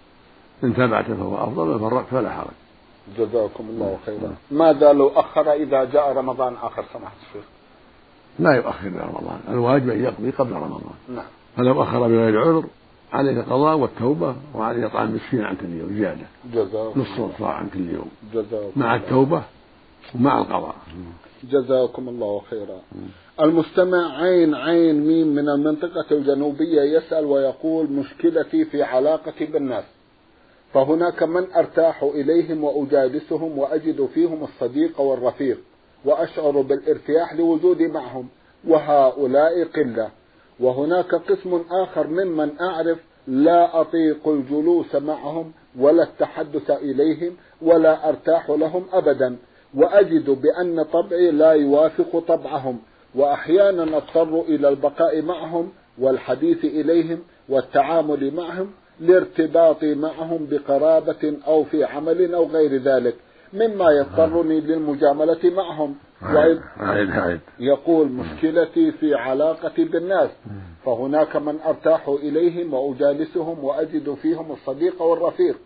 إن 0.64 0.76
تابعت 0.76 1.06
فهو 1.06 1.44
أفضل 1.44 1.70
وفرغت 1.70 2.06
فلا 2.12 2.30
حرج. 2.30 2.61
جزاكم 3.18 3.70
الله 3.70 3.98
خيرا. 4.06 4.36
ماذا 4.52 4.94
لو 4.94 5.08
أخر 5.08 5.54
إذا 5.54 5.84
جاء 5.84 6.14
رمضان 6.14 6.54
آخر 6.54 6.86
سماحة 6.94 7.16
الشيخ 7.28 7.44
لا 8.40 8.52
يؤخر 8.52 8.88
إلى 8.88 9.00
رمضان. 9.00 9.40
الواجب 9.50 9.90
أن 9.90 10.04
يقضي 10.04 10.30
قبل 10.30 10.52
رمضان. 10.52 10.94
نعم. 11.10 11.26
فلو 11.58 11.84
أخر 11.84 12.00
بغير 12.00 12.42
عذر 12.42 12.66
عليه 13.14 13.40
القضاء 13.40 13.78
والتوبة 13.78 14.36
وعليه 14.56 14.86
إطعام 14.86 15.16
مسكين 15.16 15.44
عن 15.44 15.56
كل 15.56 15.70
يوم 15.70 15.90
زيادة. 15.98 16.26
جزاكم 16.54 17.02
نصف 17.02 17.40
صاع 17.40 17.54
عن 17.54 17.70
كل 17.70 17.90
يوم 17.90 18.10
جزاكم 18.34 18.72
مع. 18.76 18.96
التوبة 18.96 19.44
ومع 20.16 20.42
القضاء. 20.42 20.76
جزاكم 21.44 22.10
الله 22.10 22.42
خيرا. 22.50 22.80
المستمع 23.42 24.22
عين 24.22 24.56
عين 24.56 25.08
ميم 25.08 25.28
من 25.28 25.50
المنطقة 25.50 26.06
الجنوبية 26.12 26.82
يسأل 26.82 27.26
ويقول 27.26 27.92
مشكلتي 27.92 28.66
في 28.66 28.84
علاقتي 28.84 29.46
بالناس. 29.46 29.84
فهناك 30.74 31.24
من 31.24 31.54
أرتاح 31.54 32.04
إليهم 32.04 32.64
وأجالسهم 32.64 33.58
وأجد 33.58 34.06
فيهم 34.06 34.44
الصديق 34.44 35.02
والرفيق 35.02 35.60
وأشعر 36.06 36.62
بالارتياح 36.62 37.34
لوجودي 37.34 37.88
معهم 37.88 38.28
وهؤلاء 38.68 39.64
قلة. 39.64 40.10
وهناك 40.60 41.16
قسم 41.16 41.64
آخر 41.72 42.08
ممن 42.08 42.62
أعرف 42.62 42.98
لا 43.28 43.82
أطيق 43.82 44.28
الجلوس 44.28 44.96
معهم 44.96 45.52
ولا 45.80 46.04
التحدث 46.04 46.72
إليهم 46.72 47.36
ولا 47.62 48.10
أرتاح 48.10 48.50
لهم 48.50 48.86
أبدا 48.94 49.38
وأجد 49.76 50.30
بأن 50.30 50.84
طبعي 50.84 51.32
لا 51.32 51.52
يوافق 51.52 52.20
طبعهم 52.28 52.80
وأحيانا 53.16 53.98
أضطر 53.98 54.42
إلى 54.42 54.70
البقاء 54.70 55.22
معهم 55.22 55.72
والحديث 56.00 56.66
إليهم 56.66 57.20
والتعامل 57.50 58.34
معهم 58.34 58.72
لارتباطي 59.00 59.96
معهم 59.96 60.48
بقرابة 60.52 61.38
أو 61.48 61.64
في 61.64 61.84
عمل 61.84 62.36
أو 62.36 62.46
غير 62.46 62.82
ذلك 62.82 63.16
مما 63.54 63.92
يضطرني 63.92 64.62
للمجاملة 64.62 65.40
معهم. 65.44 65.96
وإذ 66.22 66.60
عيد 66.80 67.12
عيد 67.12 67.40
يقول 67.60 68.08
مشكلتي 68.08 68.92
في 68.92 69.16
علاقتي 69.16 69.84
بالناس 69.84 70.30
فهناك 70.86 71.36
من 71.36 71.60
أرتاح 71.66 72.08
إليهم 72.08 72.74
وأجالسهم 72.74 73.64
وأجد 73.64 74.14
فيهم 74.14 74.52
الصديق 74.52 75.02
والرفيق 75.02 75.58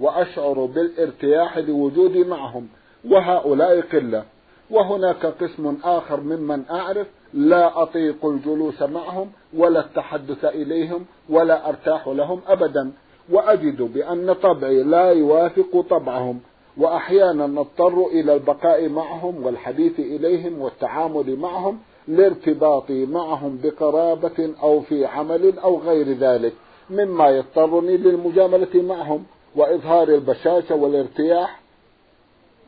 وأشعر 0.00 0.64
بالارتياح 0.64 1.58
لوجودي 1.58 2.24
معهم 2.24 2.68
وهؤلاء 3.04 3.80
قلة. 3.80 4.24
وهناك 4.70 5.26
قسم 5.26 5.76
آخر 5.84 6.20
ممن 6.20 6.62
أعرف 6.70 7.06
لا 7.34 7.82
أطيق 7.82 8.26
الجلوس 8.26 8.82
معهم 8.82 9.30
ولا 9.56 9.80
التحدث 9.80 10.44
إليهم 10.44 11.04
ولا 11.28 11.68
أرتاح 11.68 12.08
لهم 12.08 12.40
أبدا. 12.46 12.92
وأجد 13.30 13.82
بأن 13.82 14.32
طبعي 14.32 14.82
لا 14.82 15.10
يوافق 15.10 15.84
طبعهم. 15.90 16.40
وأحيانا 16.76 17.46
نضطر 17.46 18.06
إلى 18.06 18.34
البقاء 18.34 18.88
معهم 18.88 19.44
والحديث 19.46 20.00
إليهم 20.00 20.60
والتعامل 20.60 21.36
معهم 21.36 21.78
لارتباطي 22.08 23.06
معهم 23.06 23.58
بقرابة 23.62 24.54
أو 24.62 24.80
في 24.80 25.06
عمل 25.06 25.58
أو 25.58 25.78
غير 25.78 26.12
ذلك. 26.12 26.52
مما 26.90 27.28
يضطرني 27.28 27.96
للمجاملة 27.96 28.82
معهم 28.82 29.24
وإظهار 29.56 30.08
البشاشة 30.08 30.74
والارتياح 30.74 31.60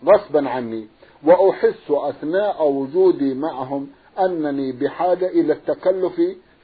غصبا 0.06 0.48
عني. 0.48 0.86
وأحس 1.26 1.90
أثناء 1.90 2.68
وجودي 2.70 3.34
معهم 3.34 3.88
أنني 4.18 4.72
بحاجة 4.72 5.28
إلى 5.28 5.52
التكلف 5.52 6.14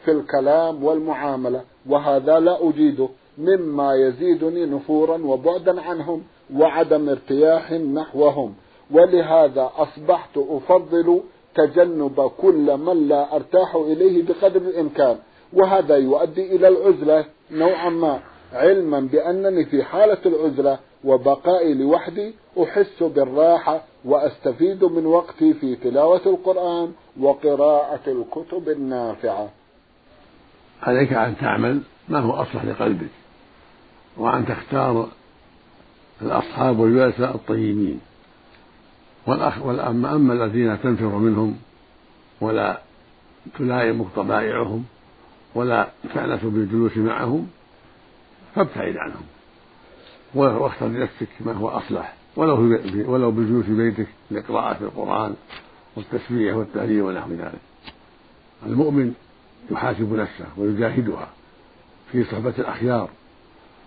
في 0.04 0.10
الكلام 0.10 0.84
والمعاملة 0.84 1.62
وهذا 1.88 2.40
لا 2.40 2.68
أجيده 2.68 3.08
مما 3.38 3.94
يزيدني 3.94 4.66
نفورا 4.66 5.18
وبعدا 5.24 5.80
عنهم 5.80 6.22
وعدم 6.54 7.08
ارتياح 7.08 7.72
نحوهم. 7.72 8.54
ولهذا 8.90 9.70
أصبحت 9.76 10.38
أفضل 10.38 11.20
تجنب 11.54 12.30
كل 12.42 12.76
من 12.76 13.08
لا 13.08 13.36
أرتاح 13.36 13.74
إليه 13.74 14.22
بقدر 14.22 14.60
الإمكان 14.60 15.16
وهذا 15.52 15.96
يؤدي 15.96 16.56
إلى 16.56 16.68
العزلة 16.68 17.24
نوعا 17.50 17.90
ما 17.90 18.20
علما 18.52 19.00
بأنني 19.00 19.64
في 19.64 19.82
حالة 19.82 20.18
العزلة 20.26 20.78
وبقائي 21.04 21.74
لوحدي 21.74 22.34
أحس 22.62 23.02
بالراحة 23.02 23.84
وأستفيد 24.04 24.84
من 24.84 25.06
وقتي 25.06 25.54
في 25.54 25.76
تلاوة 25.76 26.22
القرآن 26.26 26.92
وقراءة 27.20 28.00
الكتب 28.06 28.68
النافعة. 28.68 29.50
عليك 30.82 31.12
أن 31.12 31.36
تعمل 31.36 31.80
ما 32.08 32.18
هو 32.18 32.32
أصلح 32.32 32.64
لقلبك 32.64 33.10
وأن 34.16 34.46
تختار 34.46 35.08
الأصحاب 36.22 36.78
والجلساء 36.78 37.34
الطيبين. 37.34 38.00
والأما 39.26 40.14
أما 40.14 40.32
الذين 40.32 40.82
تنفر 40.82 41.18
منهم 41.18 41.58
ولا 42.40 42.80
تلائمك 43.58 44.06
طبائعهم 44.16 44.84
ولا 45.54 45.88
تأنس 46.14 46.44
بالجلوس 46.44 46.96
معهم 46.96 47.50
فابتعد 48.54 48.96
عنهم. 48.96 49.24
واختر 50.34 50.86
لنفسك 50.86 51.28
ما 51.40 51.52
هو 51.52 51.68
أصلح. 51.68 52.19
ولو 52.36 52.78
ولو 53.12 53.30
بالجلوس 53.30 53.64
في 53.64 53.74
بيتك 53.74 54.06
لقراءة 54.30 54.84
القرآن 54.84 55.34
والتسبيح 55.96 56.56
والتهليل 56.56 57.02
ونحو 57.02 57.30
ذلك. 57.30 57.60
المؤمن 58.66 59.14
يحاسب 59.70 60.12
نفسه 60.12 60.46
ويجاهدها 60.56 61.28
في 62.12 62.24
صحبة 62.24 62.54
الأخيار 62.58 63.08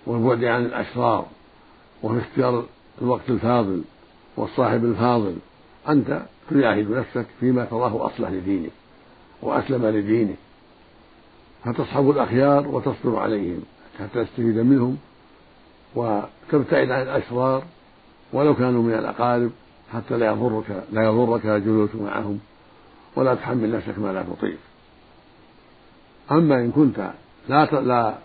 والبعد 0.05 0.43
عن 0.43 0.65
الأشرار 0.65 1.25
وفي 2.03 2.19
اختيار 2.19 2.65
الوقت 3.01 3.29
الفاضل 3.29 3.81
والصاحب 4.37 4.85
الفاضل. 4.85 5.35
أنت 5.89 6.21
تجاهد 6.49 6.91
نفسك 6.91 7.25
فيما 7.39 7.65
تراه 7.65 8.05
أصلح 8.05 8.29
لدينك 8.29 8.71
وأسلم 9.41 9.85
لدينك. 9.85 10.35
فتصحب 11.65 12.09
الأخيار 12.09 12.67
وتصبر 12.67 13.19
عليهم 13.19 13.61
حتى 13.99 14.25
تستفيد 14.25 14.57
منهم 14.57 14.97
وتبتعد 15.95 16.91
عن 16.91 17.01
الأشرار 17.01 17.63
ولو 18.33 18.55
كانوا 18.55 18.83
من 18.83 18.93
الأقارب 18.93 19.51
حتى 19.93 20.17
لا 20.17 20.25
يضرك 20.25 20.83
لا 20.91 21.03
يضرك 21.03 21.45
الجلوس 21.45 21.95
معهم 21.95 22.39
ولا 23.15 23.35
تحمل 23.35 23.71
نفسك 23.71 23.99
ما 23.99 24.13
لا 24.13 24.23
تطيق. 24.23 24.57
أما 26.31 26.55
إن 26.55 26.71
كنت 26.71 27.11
لا 27.49 27.65
لا 27.65 28.17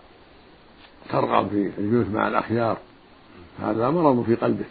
ترغب 1.10 1.48
في 1.48 1.70
الجلوس 1.78 2.06
مع 2.06 2.28
الأخيار 2.28 2.78
هذا 3.60 3.90
مرض 3.90 4.24
في 4.24 4.34
قلبك. 4.34 4.66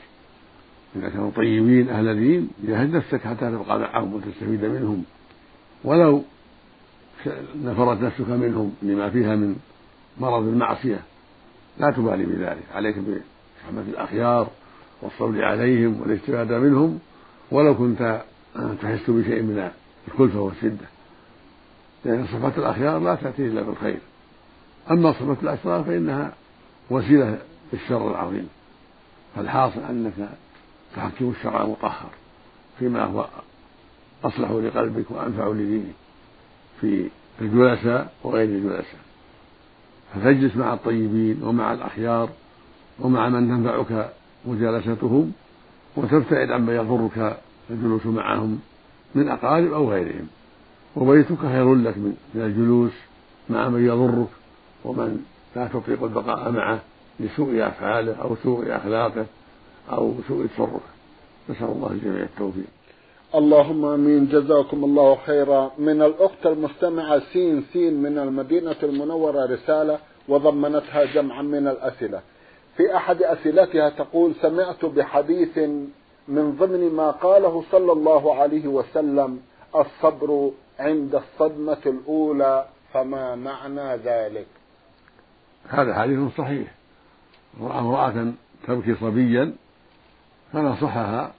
إذا 0.95 1.09
كانوا 1.09 1.31
طيبين 1.35 1.89
أهل 1.89 2.19
دين 2.19 2.49
جاهد 2.63 2.95
نفسك 2.95 3.21
حتى 3.21 3.51
تبقى 3.51 3.79
معهم 3.79 4.13
وتستفيد 4.13 4.65
منهم. 4.65 5.03
ولو 5.83 6.23
نفرت 7.63 8.01
نفسك 8.01 8.29
منهم 8.29 8.75
لما 8.81 9.09
فيها 9.09 9.35
من 9.35 9.55
مرض 10.19 10.47
المعصية 10.47 10.99
لا 11.77 11.91
تبالي 11.91 12.25
بذلك. 12.25 12.63
عليك 12.73 12.95
بصحبة 12.97 13.81
الأخيار. 13.81 14.47
والصبر 15.01 15.45
عليهم 15.45 16.01
والاستفادة 16.01 16.59
منهم 16.59 16.99
ولو 17.51 17.77
كنت 17.77 18.21
تحس 18.55 19.09
بشيء 19.09 19.41
من 19.41 19.71
الكلفة 20.07 20.39
والشدة. 20.39 20.85
لأن 22.05 22.25
صفة 22.25 22.53
الأخيار 22.57 22.99
لا 22.99 23.15
تأتي 23.15 23.47
إلا 23.47 23.61
بالخير. 23.61 23.99
أما 24.91 25.11
صفة 25.11 25.37
الأشرار 25.43 25.83
فإنها 25.83 26.33
وسيلة 26.89 27.37
للشر 27.73 28.11
العظيم. 28.11 28.49
فالحاصل 29.35 29.79
أنك 29.89 30.29
تحكم 30.95 31.29
الشرع 31.29 31.63
المطهر 31.63 32.09
فيما 32.79 33.03
هو 33.03 33.27
أصلح 34.23 34.51
لقلبك 34.51 35.11
وأنفع 35.11 35.47
لدينك 35.47 35.93
في 36.81 37.09
الجلساء 37.41 38.13
وغير 38.23 38.49
الجلساء 38.49 38.99
فتجلس 40.13 40.55
مع 40.55 40.73
الطيبين 40.73 41.43
ومع 41.43 41.73
الأخيار 41.73 42.29
ومع 42.99 43.29
من 43.29 43.47
تنفعك 43.47 44.13
مجالستهم 44.47 45.31
وتبتعد 45.97 46.51
عمن 46.51 46.73
يضرك 46.73 47.37
الجلوس 47.69 48.05
معهم 48.05 48.59
من 49.15 49.29
أقارب 49.29 49.73
أو 49.73 49.91
غيرهم. 49.91 50.27
وبيتك 50.95 51.39
خير 51.39 51.75
لك 51.75 51.97
من 51.97 52.15
الجلوس 52.35 52.91
مع 53.49 53.69
من 53.69 53.85
يضرك 53.85 54.27
ومن 54.85 55.25
لا 55.55 55.67
تطيق 55.67 56.03
البقاء 56.03 56.51
معه 56.51 56.79
لسوء 57.19 57.67
أفعاله 57.67 58.15
أو 58.21 58.35
سوء 58.43 58.75
أخلاقه 58.75 59.25
أو 59.91 60.13
سوء 60.27 60.45
تصرفه. 60.45 60.79
نسأل 61.49 61.65
الله 61.65 61.91
الجميع 61.91 62.23
التوفيق. 62.23 62.65
اللهم 63.35 63.85
آمين. 63.85 64.27
جزاكم 64.27 64.83
الله 64.83 65.17
خيرا. 65.25 65.71
من 65.77 66.01
الأخت 66.01 66.45
المستمعة 66.45 67.21
سين 67.33 67.63
سين 67.73 68.01
من 68.01 68.17
المدينة 68.17 68.75
المنورة 68.83 69.45
رسالة 69.45 69.99
وضمنتها 70.27 71.05
جمعا 71.05 71.41
من 71.41 71.67
الأسئلة. 71.67 72.21
في 72.77 72.95
أحد 72.95 73.23
أسئلتها 73.23 73.89
تقول 73.89 74.35
سمعت 74.41 74.85
بحديث 74.85 75.57
من 76.27 76.55
ضمن 76.59 76.93
ما 76.93 77.11
قاله 77.11 77.63
صلى 77.71 77.91
الله 77.91 78.35
عليه 78.35 78.67
وسلم 78.67 79.39
الصبر 79.75 80.51
عند 80.79 81.15
الصدمة 81.15 81.77
الأولى 81.85 82.65
فما 82.93 83.35
معنى 83.35 83.95
ذلك؟ 83.95 84.47
هذا 85.69 85.93
حديث 85.93 86.35
صحيح. 86.37 86.67
رأى 87.61 87.79
امرأة 87.79 88.33
تبكي 88.67 88.95
صبيا 88.95 89.53
فنصحها 90.53 91.31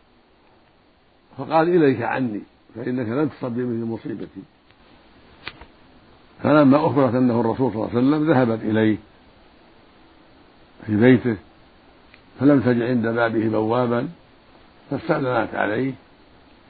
فقال 1.38 1.68
إليك 1.68 2.02
عني 2.02 2.42
فإنك 2.74 3.08
لن 3.08 3.30
تصب 3.30 3.52
بمثل 3.52 3.84
مصيبتي. 3.84 4.42
فلما 6.42 6.86
أخبرت 6.86 7.14
أنه 7.14 7.40
الرسول 7.40 7.72
صلى 7.72 7.84
الله 7.84 7.88
عليه 7.88 7.98
وسلم 7.98 8.30
ذهبت 8.30 8.62
إليه. 8.62 8.96
في 10.88 10.96
بيته 10.96 11.36
فلم 12.40 12.60
تجد 12.60 12.82
عند 12.82 13.06
بابه 13.06 13.48
بوابا 13.48 14.08
فاستأذنت 14.90 15.54
عليه 15.54 15.92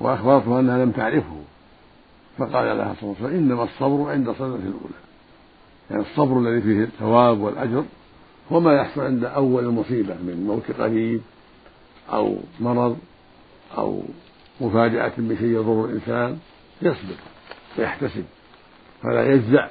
وأخبرته 0.01 0.61
أنها 0.61 0.85
لم 0.85 0.91
تعرفه 0.91 1.41
فقال 2.39 2.79
لها 2.79 2.95
صلى 3.01 3.03
الله 3.03 3.17
عليه 3.21 3.27
وسلم 3.27 3.39
إنما 3.39 3.63
الصبر 3.63 4.11
عند 4.11 4.29
الصدمة 4.29 4.55
الأولى. 4.55 4.99
يعني 5.91 6.03
الصبر 6.03 6.39
الذي 6.39 6.61
فيه 6.61 6.83
الثواب 6.83 7.41
والأجر 7.41 7.85
هو 8.53 8.61
ما 8.61 8.73
يحصل 8.73 9.01
عند 9.01 9.25
أول 9.25 9.65
المصيبة 9.65 10.15
من 10.15 10.45
موت 10.47 10.81
قريب 10.81 11.21
أو 12.13 12.37
مرض 12.61 12.99
أو 13.79 14.03
مفاجأة 14.61 15.13
بشيء 15.19 15.49
يضر 15.49 15.85
الإنسان 15.85 16.39
يصبر 16.83 17.17
ويحتسب 17.79 18.25
فلا 19.03 19.33
يجزع 19.33 19.69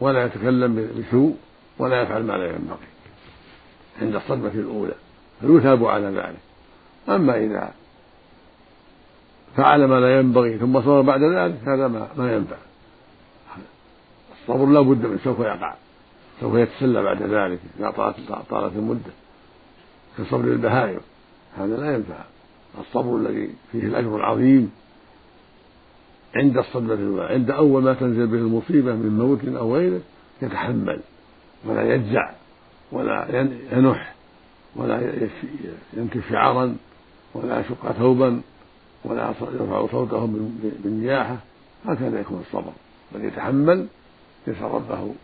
ولا 0.00 0.24
يتكلم 0.24 0.88
بسوء 0.98 1.36
ولا 1.78 2.02
يفعل 2.02 2.22
ما 2.22 2.32
لا 2.32 2.46
ينبغي. 2.46 2.93
عند 4.02 4.14
الصدمة 4.14 4.52
الأولى. 4.54 4.94
فيثاب 5.40 5.84
على 5.84 6.06
ذلك. 6.06 6.40
أما 7.08 7.36
إذا 7.36 7.72
فعل 9.56 9.84
ما 9.84 10.00
لا 10.00 10.18
ينبغي 10.18 10.58
ثم 10.58 10.80
صبر 10.80 11.00
بعد 11.00 11.22
ذلك 11.22 11.68
هذا 11.68 11.88
ما, 11.88 12.08
ما 12.16 12.32
ينفع. 12.32 12.56
الصبر 14.40 14.66
لا 14.66 14.80
بد 14.80 15.06
من 15.06 15.18
سوف 15.24 15.40
يقع. 15.40 15.74
سوف 16.40 16.54
يتسلى 16.54 17.02
بعد 17.02 17.22
ذلك 17.22 17.58
إذا 17.78 17.90
طالت 17.90 18.16
طالت 18.50 18.76
المدة. 18.76 19.12
كصبر 20.18 20.44
البهائم 20.44 21.00
هذا 21.58 21.76
لا 21.76 21.94
ينفع. 21.94 22.24
الصبر 22.78 23.16
الذي 23.16 23.50
فيه 23.72 23.82
الأجر 23.82 24.16
العظيم 24.16 24.70
عند 26.36 26.58
الصدمة 26.58 26.94
الأولى 26.94 27.24
عند 27.34 27.50
أول 27.50 27.82
ما 27.82 27.94
تنزل 27.94 28.26
به 28.26 28.38
المصيبة 28.38 28.92
من 28.92 29.18
موت 29.18 29.56
أو 29.58 29.76
غيره 29.76 30.00
يتحمل 30.42 31.00
ولا 31.64 31.94
يجزع. 31.94 32.30
ولا 32.94 33.26
ينح 33.72 34.14
ولا 34.76 35.00
ينكف 35.96 36.30
شعرا 36.30 36.76
ولا 37.34 37.60
يشق 37.60 37.92
ثوبا 37.92 38.40
ولا 39.04 39.34
يرفع 39.40 39.86
صوته 39.86 40.26
بالنياحة. 40.84 41.36
هكذا 41.84 42.20
يكون 42.20 42.44
الصبر. 42.46 42.72
بل 43.12 43.24
يتحمل 43.24 43.86
يسأل 44.46 44.62
ربه 44.62 45.14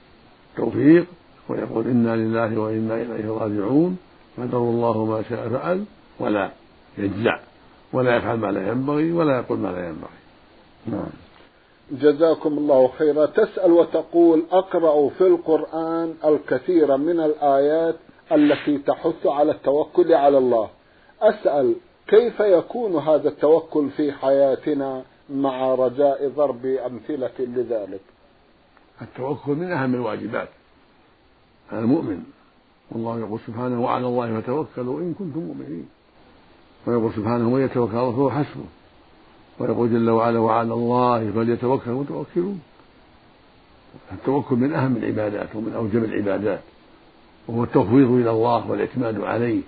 توفيق 0.56 1.06
ويقول 1.48 1.86
إنا 1.86 2.16
لله 2.16 2.58
وإنا 2.58 2.94
إليه 3.02 3.30
راجعون. 3.30 3.98
قدر 4.38 4.58
الله 4.58 5.04
ما 5.04 5.22
شاء 5.28 5.48
فعل 5.48 5.84
ولا 6.18 6.50
يجزع 6.98 7.38
ولا 7.92 8.16
يفعل 8.16 8.38
ما 8.38 8.46
لا 8.46 8.68
ينبغي 8.68 9.12
ولا 9.12 9.36
يقول 9.36 9.58
ما 9.58 9.68
لا 9.68 9.88
ينبغي. 9.88 10.20
نعم. 10.86 11.29
جزاكم 11.92 12.58
الله 12.58 12.88
خيرا. 12.98 13.26
تسأل 13.26 13.72
وتقول 13.72 14.42
أقرأ 14.52 15.08
في 15.08 15.26
القرآن 15.26 16.14
الكثير 16.24 16.96
من 16.96 17.20
الآيات 17.20 17.96
التي 18.32 18.78
تحث 18.78 19.26
على 19.26 19.52
التوكل 19.52 20.12
على 20.12 20.38
الله. 20.38 20.68
أسأل 21.22 21.74
كيف 22.06 22.40
يكون 22.40 22.96
هذا 22.96 23.28
التوكل 23.28 23.90
في 23.90 24.12
حياتنا 24.12 25.02
مع 25.30 25.74
رجاء 25.74 26.28
ضرب 26.28 26.66
أمثلة 26.66 27.38
لذلك؟ 27.38 28.00
التوكل 29.02 29.52
من 29.52 29.72
أهم 29.72 29.94
الواجبات. 29.94 30.48
على 31.72 31.80
المؤمن 31.80 32.22
والله 32.92 33.18
يقول 33.18 33.40
سبحانه 33.46 33.84
وعلى 33.84 34.06
الله 34.06 34.40
فتوكلوا 34.40 35.00
إن 35.00 35.14
كنتم 35.14 35.40
مؤمنين. 35.40 35.88
ويقول 36.86 37.12
سبحانه 37.12 37.50
من 37.50 37.64
يتوكل 37.64 37.96
الله 37.96 38.12
فهو 38.12 38.30
حسبه. 38.30 38.64
ويقول 39.60 39.90
جل 39.90 40.10
وعلا 40.10 40.38
وعلى 40.38 40.74
الله 40.74 41.30
فليتوكل 41.30 41.90
المتوكلون. 41.90 42.60
التوكل 44.12 44.56
من 44.56 44.72
أهم 44.72 44.96
العبادات 44.96 45.48
ومن 45.54 45.72
أوجب 45.72 46.04
العبادات. 46.04 46.60
وهو 47.48 47.64
التفويض 47.64 48.10
إلى 48.10 48.30
الله 48.30 48.70
والاعتماد 48.70 49.20
عليه 49.20 49.60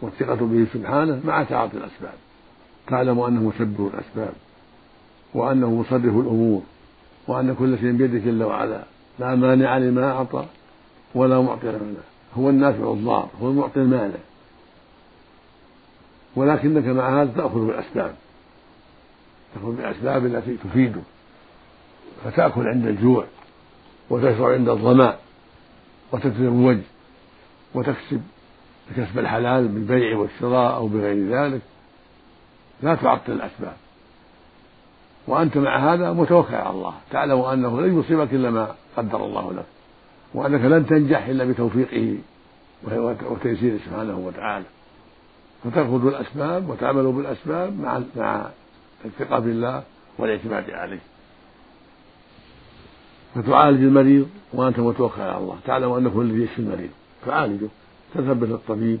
والثقة 0.00 0.34
به 0.34 0.66
سبحانه 0.74 1.20
مع 1.24 1.42
تعاطي 1.42 1.76
الأسباب. 1.76 2.14
تعلم 2.86 3.20
أنه 3.20 3.40
مسبب 3.40 3.90
الأسباب. 3.94 4.32
وأنه 5.34 5.70
مصرف 5.70 6.04
الأمور. 6.04 6.62
وأن 7.28 7.54
كل 7.54 7.78
شيء 7.78 7.92
بيده 7.92 8.18
جل 8.18 8.42
وعلا. 8.42 8.84
لا 9.18 9.34
مانع 9.34 9.78
لما 9.78 10.12
أعطى 10.12 10.46
ولا 11.14 11.40
معطي 11.40 11.66
لما 11.66 11.94
هو 12.38 12.50
النافع 12.50 12.92
الضار. 12.92 13.28
هو 13.42 13.48
المعطي 13.48 13.80
المانع. 13.80 14.18
ولكنك 16.36 16.84
مع 16.84 17.22
هذا 17.22 17.32
تأخذ 17.36 17.66
بالأسباب. 17.66 18.14
تأخذ 19.54 19.76
بالأسباب 19.76 20.26
التي 20.26 20.56
تفيدك 20.56 21.02
فتأكل 22.24 22.68
عند 22.68 22.86
الجوع 22.86 23.24
وتشرب 24.10 24.52
عند 24.52 24.68
الظمأ 24.68 25.16
وتتزوج 26.12 26.78
وتكسب 27.74 28.22
كسب 28.96 29.18
الحلال 29.18 29.68
بالبيع 29.68 30.18
والشراء 30.18 30.74
أو 30.74 30.86
بغير 30.86 31.36
ذلك. 31.36 31.60
لا 32.82 32.94
تعطل 32.94 33.32
الأسباب. 33.32 33.76
وأنت 35.26 35.56
مع 35.56 35.94
هذا 35.94 36.12
متوكل 36.12 36.54
على 36.54 36.70
الله. 36.70 36.94
تعلم 37.10 37.40
أنه 37.40 37.80
لن 37.80 38.00
يصيبك 38.00 38.34
إلا 38.34 38.50
ما 38.50 38.74
قدر 38.96 39.24
الله 39.24 39.52
لك 39.52 39.66
وأنك 40.34 40.60
لن 40.60 40.86
تنجح 40.86 41.26
إلا 41.26 41.44
بتوفيقه 41.44 42.18
وتيسيره 43.30 43.78
سبحانه 43.86 44.18
وتعالى. 44.18 44.64
فتأخذ 45.64 45.98
بالأسباب 45.98 46.68
وتعمل 46.68 47.12
بالأسباب 47.12 47.80
مع 47.80 48.00
مع 48.16 48.46
الثقة 49.04 49.38
بالله 49.38 49.82
والاعتماد 50.18 50.70
عليه. 50.70 51.00
فتعالج 53.34 53.82
المريض 53.82 54.28
وأنت 54.52 54.80
متوكل 54.80 55.20
على 55.20 55.38
الله. 55.38 55.58
تعلم 55.64 55.92
أنه 55.92 56.10
هو 56.10 56.22
الذي 56.22 56.42
يشفي 56.42 56.58
المريض. 56.58 56.90
تعالجه. 57.26 57.68
إلى 58.16 58.32
الطبيب. 58.32 59.00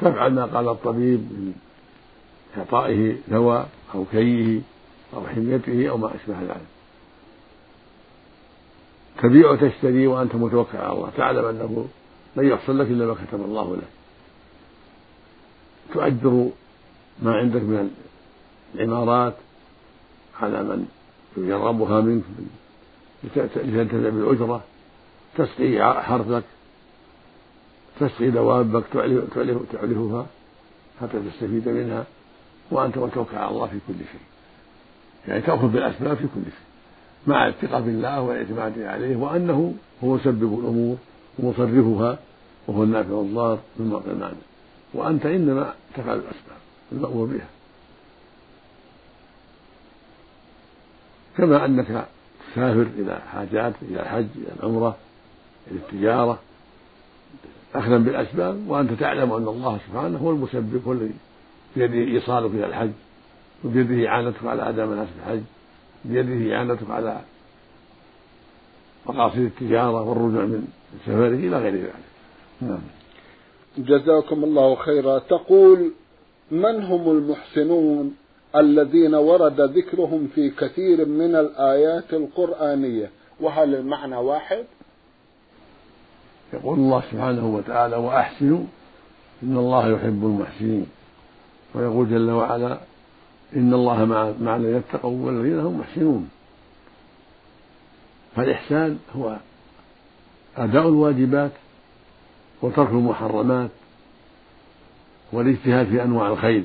تفعل 0.00 0.34
ما 0.34 0.44
قال 0.44 0.68
الطبيب 0.68 1.18
من 1.18 1.54
إعطائه 2.58 3.16
دواء 3.28 3.68
أو 3.94 4.04
كيه 4.12 4.60
أو 5.14 5.26
حميته 5.26 5.88
أو 5.90 5.96
ما 5.96 6.14
أشبه 6.14 6.40
ذلك. 6.40 6.66
تبيع 9.22 9.50
وتشتري 9.50 10.06
وأنت 10.06 10.34
متوكل 10.34 10.78
على 10.78 10.92
الله. 10.92 11.10
تعلم 11.16 11.44
أنه 11.44 11.88
لن 12.36 12.46
يحصل 12.48 12.78
لك 12.78 12.86
إلا 12.86 13.06
ما 13.06 13.14
كتب 13.14 13.40
الله 13.40 13.76
لك. 13.76 13.88
تؤجر 15.94 16.50
ما 17.22 17.34
عندك 17.34 17.62
من 17.62 17.90
العمارات 18.74 19.34
على 20.40 20.62
من 20.62 20.86
يرغبها 21.36 22.00
منك 22.00 22.22
لتنتفع 23.24 24.08
بالأجرة 24.08 24.62
تسقي 25.36 26.02
حرثك 26.02 26.44
تسقي 28.00 28.30
دوابك 28.30 28.84
تعلفها 29.72 30.26
حتى 31.00 31.20
تستفيد 31.30 31.68
منها 31.68 32.04
وأنت 32.70 32.98
متوكل 32.98 33.36
على 33.36 33.50
الله 33.50 33.66
في 33.66 33.78
كل 33.88 33.94
شيء. 33.98 34.20
يعني 35.28 35.40
تأخذ 35.40 35.68
بالأسباب 35.68 36.16
في 36.16 36.22
كل 36.22 36.42
شيء 36.44 36.66
مع 37.26 37.48
الثقة 37.48 37.80
بالله 37.80 38.20
والاعتماد 38.20 38.78
عليه 38.78 39.16
وأنه 39.16 39.74
هو 40.04 40.14
مسبب 40.14 40.58
الأمور 40.60 40.96
ومصرفها 41.38 42.18
وهو 42.66 42.82
النافع 42.82 43.20
الضار 43.20 43.58
بالمعطى 43.78 44.10
المعنى 44.10 44.34
وأنت 44.94 45.26
إنما 45.26 45.74
تفعل 45.94 46.14
الأسباب 46.14 46.58
المأمور 46.92 47.26
بها. 47.26 47.46
كما 51.36 51.64
أنك 51.64 52.06
تسافر 52.52 52.86
إلى 52.98 53.20
حاجات 53.32 53.74
إلى 53.82 54.02
الحج 54.02 54.26
إلى 54.36 54.52
العمرة 54.58 54.96
إلى 55.70 55.78
التجارة 55.78 56.38
أخذا 57.74 57.98
بالأسباب 57.98 58.68
وأنت 58.68 58.92
تعلم 58.92 59.32
أن 59.32 59.48
الله 59.48 59.78
سبحانه 59.88 60.18
هو 60.18 60.30
المسبب 60.30 60.82
هو 60.86 60.92
الذي 60.92 61.14
بيده 61.76 61.94
إيصالك 61.94 62.50
إلى 62.50 62.66
الحج 62.66 62.90
وبيده 63.64 64.08
إعانتك 64.08 64.44
على 64.44 64.68
أداء 64.68 64.86
مناسك 64.86 65.10
الحج 65.26 65.42
بيده 66.04 66.56
إعانتك 66.56 66.90
على 66.90 67.20
مقاصد 69.06 69.38
التجارة 69.38 70.02
والرجوع 70.02 70.44
من 70.44 70.66
سفره 71.06 71.28
إلى 71.28 71.58
غير 71.58 71.74
ذلك. 71.74 71.92
نعم. 72.60 72.80
جزاكم 73.78 74.44
الله 74.44 74.74
خيرا. 74.74 75.18
تقول 75.18 75.92
من 76.50 76.82
هم 76.82 77.10
المحسنون؟ 77.10 78.14
الذين 78.56 79.14
ورد 79.14 79.60
ذكرهم 79.60 80.28
في 80.34 80.50
كثير 80.50 81.08
من 81.08 81.34
الآيات 81.34 82.14
القرآنية. 82.14 83.10
وهل 83.40 83.74
المعنى 83.74 84.16
واحد؟ 84.16 84.64
يقول 86.52 86.78
الله 86.78 87.02
سبحانه 87.12 87.54
وتعالى 87.54 87.96
وأحسنوا 87.96 88.64
إن 89.42 89.56
الله 89.56 89.88
يحب 89.88 90.24
المحسنين. 90.24 90.86
ويقول 91.74 92.10
جل 92.10 92.30
وعلا 92.30 92.78
إن 93.56 93.74
الله 93.74 94.04
مع 94.04 94.32
مع 94.40 94.56
الذين 94.56 94.76
اتقوا 94.76 95.26
والذين 95.26 95.60
هم 95.60 95.78
محسنون. 95.78 96.30
فالإحسان 98.36 98.98
هو 99.16 99.36
أداء 100.56 100.88
الواجبات 100.88 101.50
وترك 102.62 102.90
المحرمات 102.90 103.70
والاجتهاد 105.32 105.86
في 105.86 106.02
أنواع 106.02 106.28
الخير. 106.28 106.64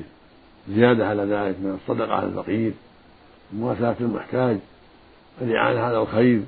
زيادة 0.70 1.08
على 1.08 1.22
ذلك 1.22 1.56
من 1.60 1.78
الصدقة 1.82 2.12
على 2.12 2.26
الفقير 2.26 2.72
مواساة 3.52 3.96
المحتاج 4.00 4.58
الإعانة 5.42 5.80
على 5.80 6.02
الخير 6.02 6.42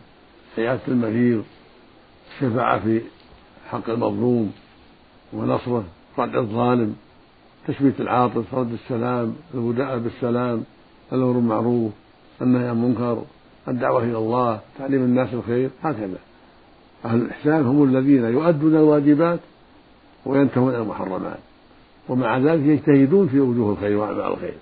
عيادة 0.58 0.80
المريض 0.88 1.44
الشفاعة 2.32 2.80
في 2.80 3.00
حق 3.70 3.90
المظلوم 3.90 4.52
ونصره 5.32 5.84
رد 6.18 6.36
الظالم 6.36 6.96
تشميت 7.68 8.00
العاطف 8.00 8.54
رد 8.54 8.72
السلام 8.72 9.34
البداء 9.54 9.98
بالسلام 9.98 10.64
الأمر 11.12 11.32
بالمعروف 11.32 11.92
النهي 12.42 12.68
عن 12.68 12.76
المنكر 12.76 13.22
الدعوة 13.68 14.02
إلى 14.02 14.18
الله 14.18 14.60
تعليم 14.78 15.02
الناس 15.02 15.34
الخير 15.34 15.70
هكذا. 15.82 16.18
أهل 17.04 17.18
الإحسان 17.20 17.66
هم 17.66 17.84
الذين 17.84 18.24
يؤدون 18.24 18.76
الواجبات 18.76 19.40
وينتهون 20.26 20.74
عن 20.74 20.82
المحرمات. 20.82 21.38
ومع 22.10 22.38
ذلك 22.38 22.66
يجتهدون 22.66 23.28
في 23.28 23.40
وجوه 23.40 23.72
الخير 23.72 23.96
وأعمال 23.96 24.20
الخير 24.20 24.54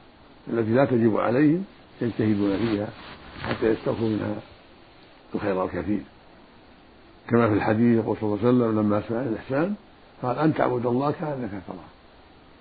التي 0.52 0.70
لا 0.70 0.84
تجب 0.84 1.16
عليهم 1.16 1.64
يجتهدون 2.02 2.56
فيها 2.56 2.88
حتى 3.42 3.66
يستوفوا 3.66 4.08
منها 4.08 4.34
الخير 5.34 5.64
الكثير. 5.64 6.00
كما 7.28 7.48
في 7.48 7.54
الحديث 7.54 7.96
يقول 7.96 8.16
صلى 8.16 8.34
الله 8.34 8.38
عليه 8.38 8.48
وسلم 8.48 8.78
لما 8.80 9.02
سأل 9.08 9.28
الإحسان 9.28 9.74
قال 10.22 10.38
أن 10.38 10.54
تعبد 10.54 10.87
الله 10.87 11.11
كأنك 11.11 11.50
تراه 11.50 11.88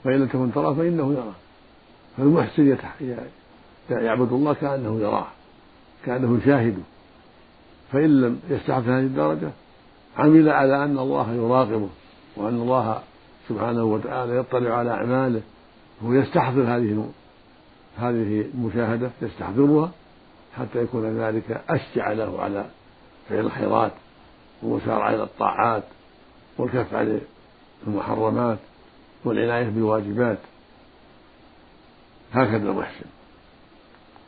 فإن 0.04 0.20
لم 0.20 0.28
تكن 0.28 0.52
تراه 0.54 0.74
فإنه 0.74 1.14
يراه. 1.14 1.36
فالمحسن 2.18 2.78
يعبد 3.90 4.34
الله 4.34 4.54
كأنه 4.54 5.00
يراه 5.00 5.28
كأنه 6.06 6.38
يشاهده 6.38 6.84
فإن 7.92 8.22
لم 8.22 8.40
يستحق 8.50 8.82
هذه 8.82 9.00
الدرجة 9.00 9.50
عمل 10.18 10.50
على 10.50 10.84
أن 10.84 10.98
الله 10.98 11.34
يراقبه 11.34 11.90
وأن 12.38 12.56
الله 12.56 13.02
سبحانه 13.50 13.84
وتعالى 13.84 14.38
يطلع 14.38 14.76
على 14.76 14.92
أعماله 14.92 15.42
هو 16.04 16.14
يستحضر 16.14 16.62
هذه 16.62 17.10
هذه 17.98 18.46
المشاهدة 18.54 19.12
يستحضرها 19.22 19.92
حتى 20.58 20.84
يكون 20.84 21.20
ذلك 21.20 21.62
أشجع 21.70 22.12
له 22.12 22.42
على 22.42 22.66
فعل 23.30 23.40
الخيرات 23.40 23.92
والمسارعة 24.64 25.10
إلى 25.10 25.24
الطاعات 25.24 25.84
والكف 26.58 26.94
عن 26.94 27.22
المحرمات 27.88 28.58
والعناية 29.26 29.70
بالواجبات. 29.70 30.38
هكذا 32.34 32.70
المحسن. 32.70 33.06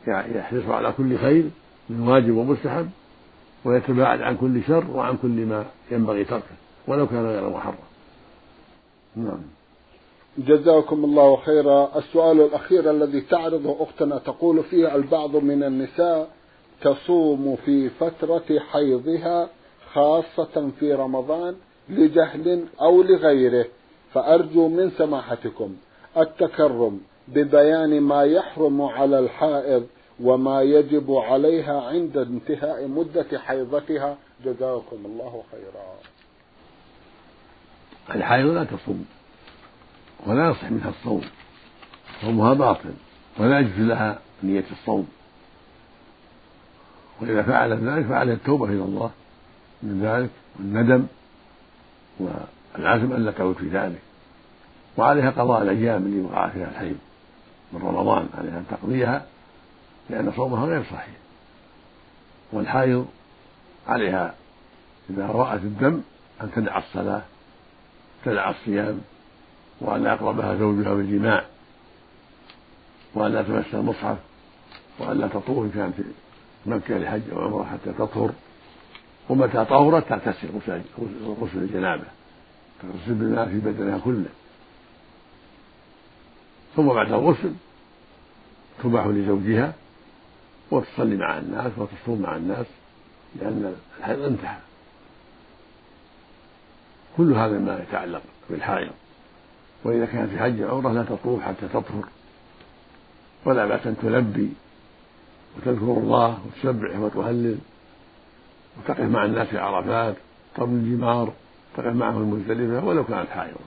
يحرص 0.06 0.64
على 0.64 0.92
كل 0.92 1.18
خير 1.18 1.50
من 1.90 2.08
واجب 2.08 2.36
ومستحب 2.36 2.90
ويتباعد 3.64 4.20
عن 4.20 4.36
كل 4.36 4.62
شر 4.62 4.90
وعن 4.90 5.16
كل 5.16 5.46
ما 5.46 5.64
ينبغي 5.90 6.24
تركه 6.24 6.54
ولو 6.86 7.06
كان 7.06 7.26
غير 7.26 7.50
محرم. 7.50 7.89
نعم. 9.16 9.42
جزاكم 10.38 11.04
الله 11.04 11.36
خيرا. 11.36 11.98
السؤال 11.98 12.40
الأخير 12.40 12.90
الذي 12.90 13.20
تعرضه 13.20 13.82
أختنا 13.82 14.18
تقول 14.18 14.62
فيه 14.62 14.94
البعض 14.94 15.36
من 15.36 15.62
النساء 15.62 16.30
تصوم 16.82 17.56
في 17.56 17.88
فترة 17.88 18.58
حيضها 18.58 19.48
خاصة 19.92 20.70
في 20.80 20.94
رمضان 20.94 21.56
لجهل 21.88 22.64
أو 22.80 23.02
لغيره. 23.02 23.64
فأرجو 24.12 24.68
من 24.68 24.90
سماحتكم 24.90 25.76
التكرم 26.16 27.00
ببيان 27.28 28.00
ما 28.00 28.24
يحرم 28.24 28.82
على 28.82 29.18
الحائض 29.18 29.86
وما 30.22 30.62
يجب 30.62 31.12
عليها 31.12 31.80
عند 31.80 32.16
انتهاء 32.16 32.88
مدة 32.88 33.38
حيضتها. 33.38 34.16
جزاكم 34.44 34.98
الله 35.04 35.42
خيرا. 35.52 36.19
الحائض 38.14 38.46
لا 38.46 38.64
تصوم 38.64 39.06
ولا 40.26 40.50
يصح 40.50 40.70
منها 40.70 40.88
الصوم 40.88 41.22
صومها 42.20 42.54
باطل 42.54 42.92
ولا 43.38 43.58
يجوز 43.58 43.78
لها 43.78 44.18
نية 44.42 44.64
الصوم. 44.72 45.08
وإذا 47.20 47.42
فعلت 47.42 47.82
ذلك 47.82 48.06
فعلها 48.06 48.34
التوبة 48.34 48.64
إلى 48.64 48.82
الله 48.82 49.10
من 49.82 50.02
ذلك 50.02 50.30
والندم 50.58 51.06
والعزم 52.18 53.12
ألا 53.12 53.30
تعود 53.30 53.56
في 53.56 53.68
ذلك. 53.68 54.00
وعليها 54.96 55.30
قضاء 55.30 55.62
الأيام 55.62 56.02
اللي 56.02 56.20
وقع 56.20 56.48
فيها 56.48 56.68
الحيض 56.68 56.96
من 57.72 57.82
رمضان 57.82 58.28
عليها 58.38 58.58
أن 58.58 58.64
تقضيها 58.70 59.26
لأن 60.10 60.32
صومها 60.36 60.66
غير 60.66 60.82
صحيح. 60.84 61.16
والحائض 62.52 63.06
عليها 63.88 64.34
إذا 65.10 65.26
رأت 65.26 65.60
الدم 65.60 66.00
أن 66.42 66.50
تدع 66.52 66.78
الصلاة 66.78 67.22
تدع 68.24 68.50
الصيام 68.50 69.00
وأن 69.80 70.02
لا 70.02 70.12
يقربها 70.12 70.56
زوجها 70.56 70.94
بالجماع 70.94 71.44
وأن 73.14 73.32
لا 73.32 73.42
تمس 73.42 73.74
المصحف 73.74 74.18
وأن 74.98 75.18
لا 75.18 75.28
تطوف 75.28 75.64
إن 75.64 75.70
كانت 75.70 75.94
مكة 76.66 76.98
لحج 76.98 77.22
أو 77.32 77.40
عمرة 77.40 77.64
حتى 77.64 77.92
تطهر 77.92 78.30
ومتى 79.28 79.64
طهرت 79.64 80.08
تغتسل 80.08 80.48
غسل 81.40 81.58
الجنابة 81.58 82.04
تغتسل 82.82 83.14
بالماء 83.14 83.48
في 83.48 83.58
بدنها 83.58 83.98
كله. 83.98 84.28
ثم 86.76 86.86
بعد 86.86 87.12
الغسل 87.12 87.52
تباح 88.82 89.06
لزوجها 89.06 89.72
وتصلي 90.70 91.16
مع 91.16 91.38
الناس 91.38 91.72
وتصوم 91.76 92.20
مع 92.20 92.36
الناس 92.36 92.66
لأن 93.40 93.74
الحيض 93.98 94.22
انتهى. 94.22 94.58
كل 97.16 97.32
هذا 97.32 97.58
ما 97.58 97.84
يتعلق 97.88 98.22
بالحائض. 98.50 98.92
وإذا 99.84 100.06
كانت 100.06 100.30
في 100.30 100.38
حج 100.38 100.62
عمرة 100.62 100.92
لا 100.92 101.02
تطوف 101.02 101.42
حتى 101.42 101.68
تطهر. 101.68 102.04
ولا 103.44 103.66
بأس 103.66 103.86
أن 103.86 103.96
تلبي 104.02 104.52
وتذكر 105.56 105.98
الله 105.98 106.38
وتسبح 106.46 106.98
وتهلل. 106.98 107.58
وتقف 108.78 109.00
مع 109.00 109.24
الناس 109.24 109.48
في 109.48 109.58
عرفات 109.58 110.16
ترمي 110.54 110.80
الجمار 110.80 111.32
تقف 111.76 111.94
معهم 111.94 112.22
المزدلفة 112.22 112.86
ولو 112.86 113.04
كانت 113.04 113.28
حائضة. 113.28 113.60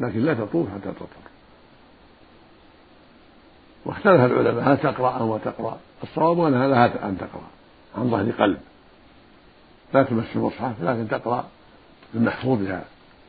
لكن 0.00 0.20
لا 0.20 0.34
تطوف 0.34 0.68
حتى 0.74 0.92
تطهر. 0.92 1.28
واختلف 3.84 4.20
العلماء 4.20 4.72
هل 4.72 4.78
تقرأ 4.78 5.18
أو 5.18 5.38
تقرأ؟ 5.38 5.78
الصواب 6.02 6.40
أنها 6.40 6.68
لها 6.68 7.08
أن 7.08 7.18
تقرأ. 7.18 7.48
عن 7.98 8.10
ظهر 8.10 8.30
قلب. 8.30 8.58
لا 9.94 10.02
تمس 10.02 10.24
المصحف 10.36 10.82
لكن 10.82 11.08
تقرأ. 11.08 11.44
من 12.14 12.28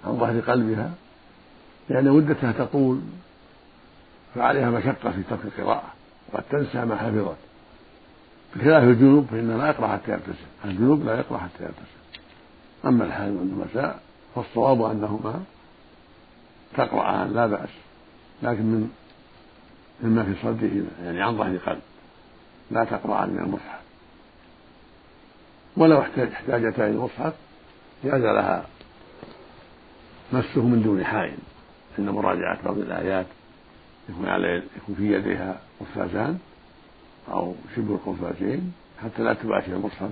عن 0.05 0.17
ظهر 0.17 0.39
قلبها 0.39 0.91
لأن 1.89 2.09
مدتها 2.11 2.51
تطول 2.51 3.01
فعليها 4.35 4.69
مشقة 4.69 5.11
في 5.11 5.23
ترك 5.29 5.39
القراءة 5.45 5.93
وقد 6.33 6.43
تنسى 6.49 6.85
ما 6.85 6.95
حفظت. 6.95 7.37
بخلاف 8.55 8.83
الجنوب 8.83 9.25
فإنه 9.31 9.57
لا 9.57 9.67
يقرأ 9.67 9.87
حتى 9.87 10.11
يغتسل 10.11 10.45
الجنوب 10.65 11.05
لا 11.05 11.19
يقرأ 11.19 11.37
حتى 11.37 11.63
يغتسل 11.63 11.99
أما 12.85 13.05
الحال 13.05 13.37
والنساء 13.37 13.99
فالصواب 14.35 14.81
أنهما 14.81 15.43
تقرأان 16.77 17.33
لا 17.33 17.47
بأس. 17.47 17.69
لكن 18.43 18.63
من 18.63 18.89
مما 20.03 20.23
في 20.23 20.35
صدره 20.43 20.83
يعني 21.03 21.21
عن 21.21 21.37
ظهر 21.37 21.57
قلب 21.57 21.81
لا 22.71 22.83
تقرأ 22.83 23.25
من 23.25 23.39
المصحف. 23.39 23.79
ولو 25.77 26.01
احتاجتا 26.01 26.87
إلى 26.87 26.87
المصحف 26.87 27.33
جاز 28.03 28.21
لها 28.21 28.65
مسه 30.33 30.62
من 30.62 30.83
دون 30.83 31.05
حائل. 31.05 31.38
عند 31.99 32.09
مراجعة 32.09 32.63
بعض 32.65 32.77
الآيات 32.77 33.25
يكون 34.09 34.25
على 34.25 34.63
يكون 34.77 34.95
في 34.95 35.13
يديها 35.13 35.59
قفازان 35.79 36.39
أو 37.31 37.55
شبه 37.75 37.93
القفازين 37.95 38.73
حتى 39.03 39.23
لا 39.23 39.33
تباشر 39.33 39.73
المصحف. 39.73 40.12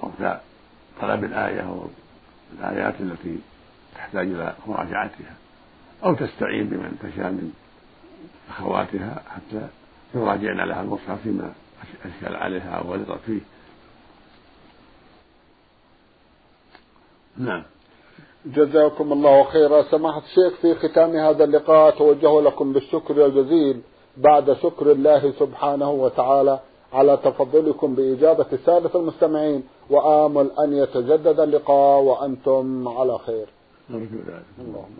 وقت 0.00 0.40
طلب 1.00 1.24
الآية 1.24 1.60
أو 1.60 1.86
الآيات 2.58 3.00
التي 3.00 3.38
تحتاج 3.94 4.26
إلى 4.26 4.54
مراجعتها. 4.66 5.34
أو 6.04 6.14
تستعين 6.14 6.68
بمن 6.68 6.98
تشاء 7.02 7.30
من 7.30 7.52
أخواتها 8.50 9.22
حتى 9.30 9.68
يراجعن 10.14 10.56
لها 10.56 10.82
المصحف 10.82 11.22
فيما 11.22 11.52
أشكل 12.04 12.36
عليها 12.36 12.70
أو 12.70 12.92
غلطت 12.92 13.20
فيه. 13.26 13.40
نعم. 17.38 17.62
جزاكم 18.46 19.12
الله 19.12 19.44
خيرا. 19.44 19.82
سماحة 19.82 20.22
الشيخ 20.22 20.60
في 20.60 20.74
ختام 20.74 21.16
هذا 21.16 21.44
اللقاء 21.44 21.90
توجه 21.90 22.40
لكم 22.40 22.72
بالشكر 22.72 23.26
الجزيل 23.26 23.80
بعد 24.16 24.52
شكر 24.52 24.92
الله 24.92 25.32
سبحانه 25.38 25.90
وتعالى 25.90 26.58
على 26.92 27.16
تفضلكم 27.16 27.94
بإجابة 27.94 28.46
سادة 28.66 28.90
المستمعين 28.94 29.62
وآمل 29.90 30.50
أن 30.58 30.72
يتجدد 30.72 31.40
اللقاء 31.40 32.00
وأنتم 32.00 32.88
على 32.88 33.18
خير. 33.18 33.46
اللهم 33.90 34.96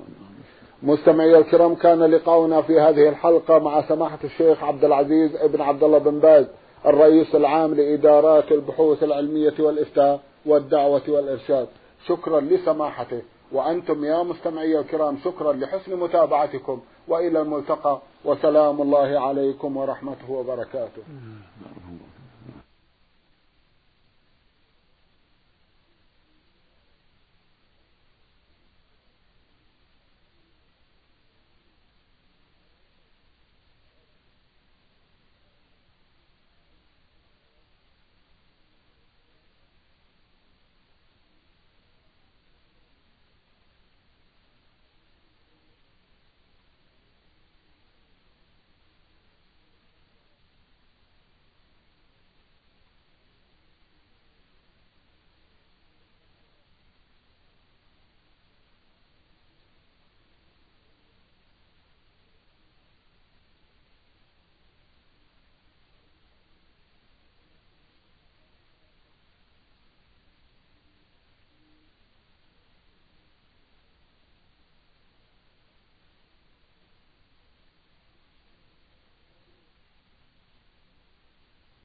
مستمعي 0.82 1.38
الكرام 1.38 1.74
كان 1.74 2.02
لقاؤنا 2.02 2.62
في 2.62 2.80
هذه 2.80 3.08
الحلقة 3.08 3.58
مع 3.58 3.88
سماحة 3.88 4.18
الشيخ 4.24 4.64
عبد 4.64 4.84
العزيز 4.84 5.36
ابن 5.36 5.60
عبد 5.60 5.84
الله 5.84 5.98
بن 5.98 6.18
باز 6.18 6.46
الرئيس 6.86 7.34
العام 7.34 7.74
لإدارات 7.74 8.52
البحوث 8.52 9.02
العلمية 9.02 9.54
والإفتاء 9.58 10.20
والدعوة 10.46 11.02
والإرشاد. 11.08 11.68
شكرا 12.06 12.40
لسماحته. 12.40 13.22
وأنتم 13.52 14.04
يا 14.04 14.22
مستمعي 14.22 14.78
الكرام 14.78 15.18
شكرا 15.24 15.52
لحسن 15.52 15.96
متابعتكم. 15.96 16.80
وإلى 17.08 17.40
الملتقى. 17.40 18.00
وسلام 18.24 18.82
الله 18.82 19.20
عليكم 19.20 19.76
ورحمته 19.76 20.30
وبركاته. 20.30 21.02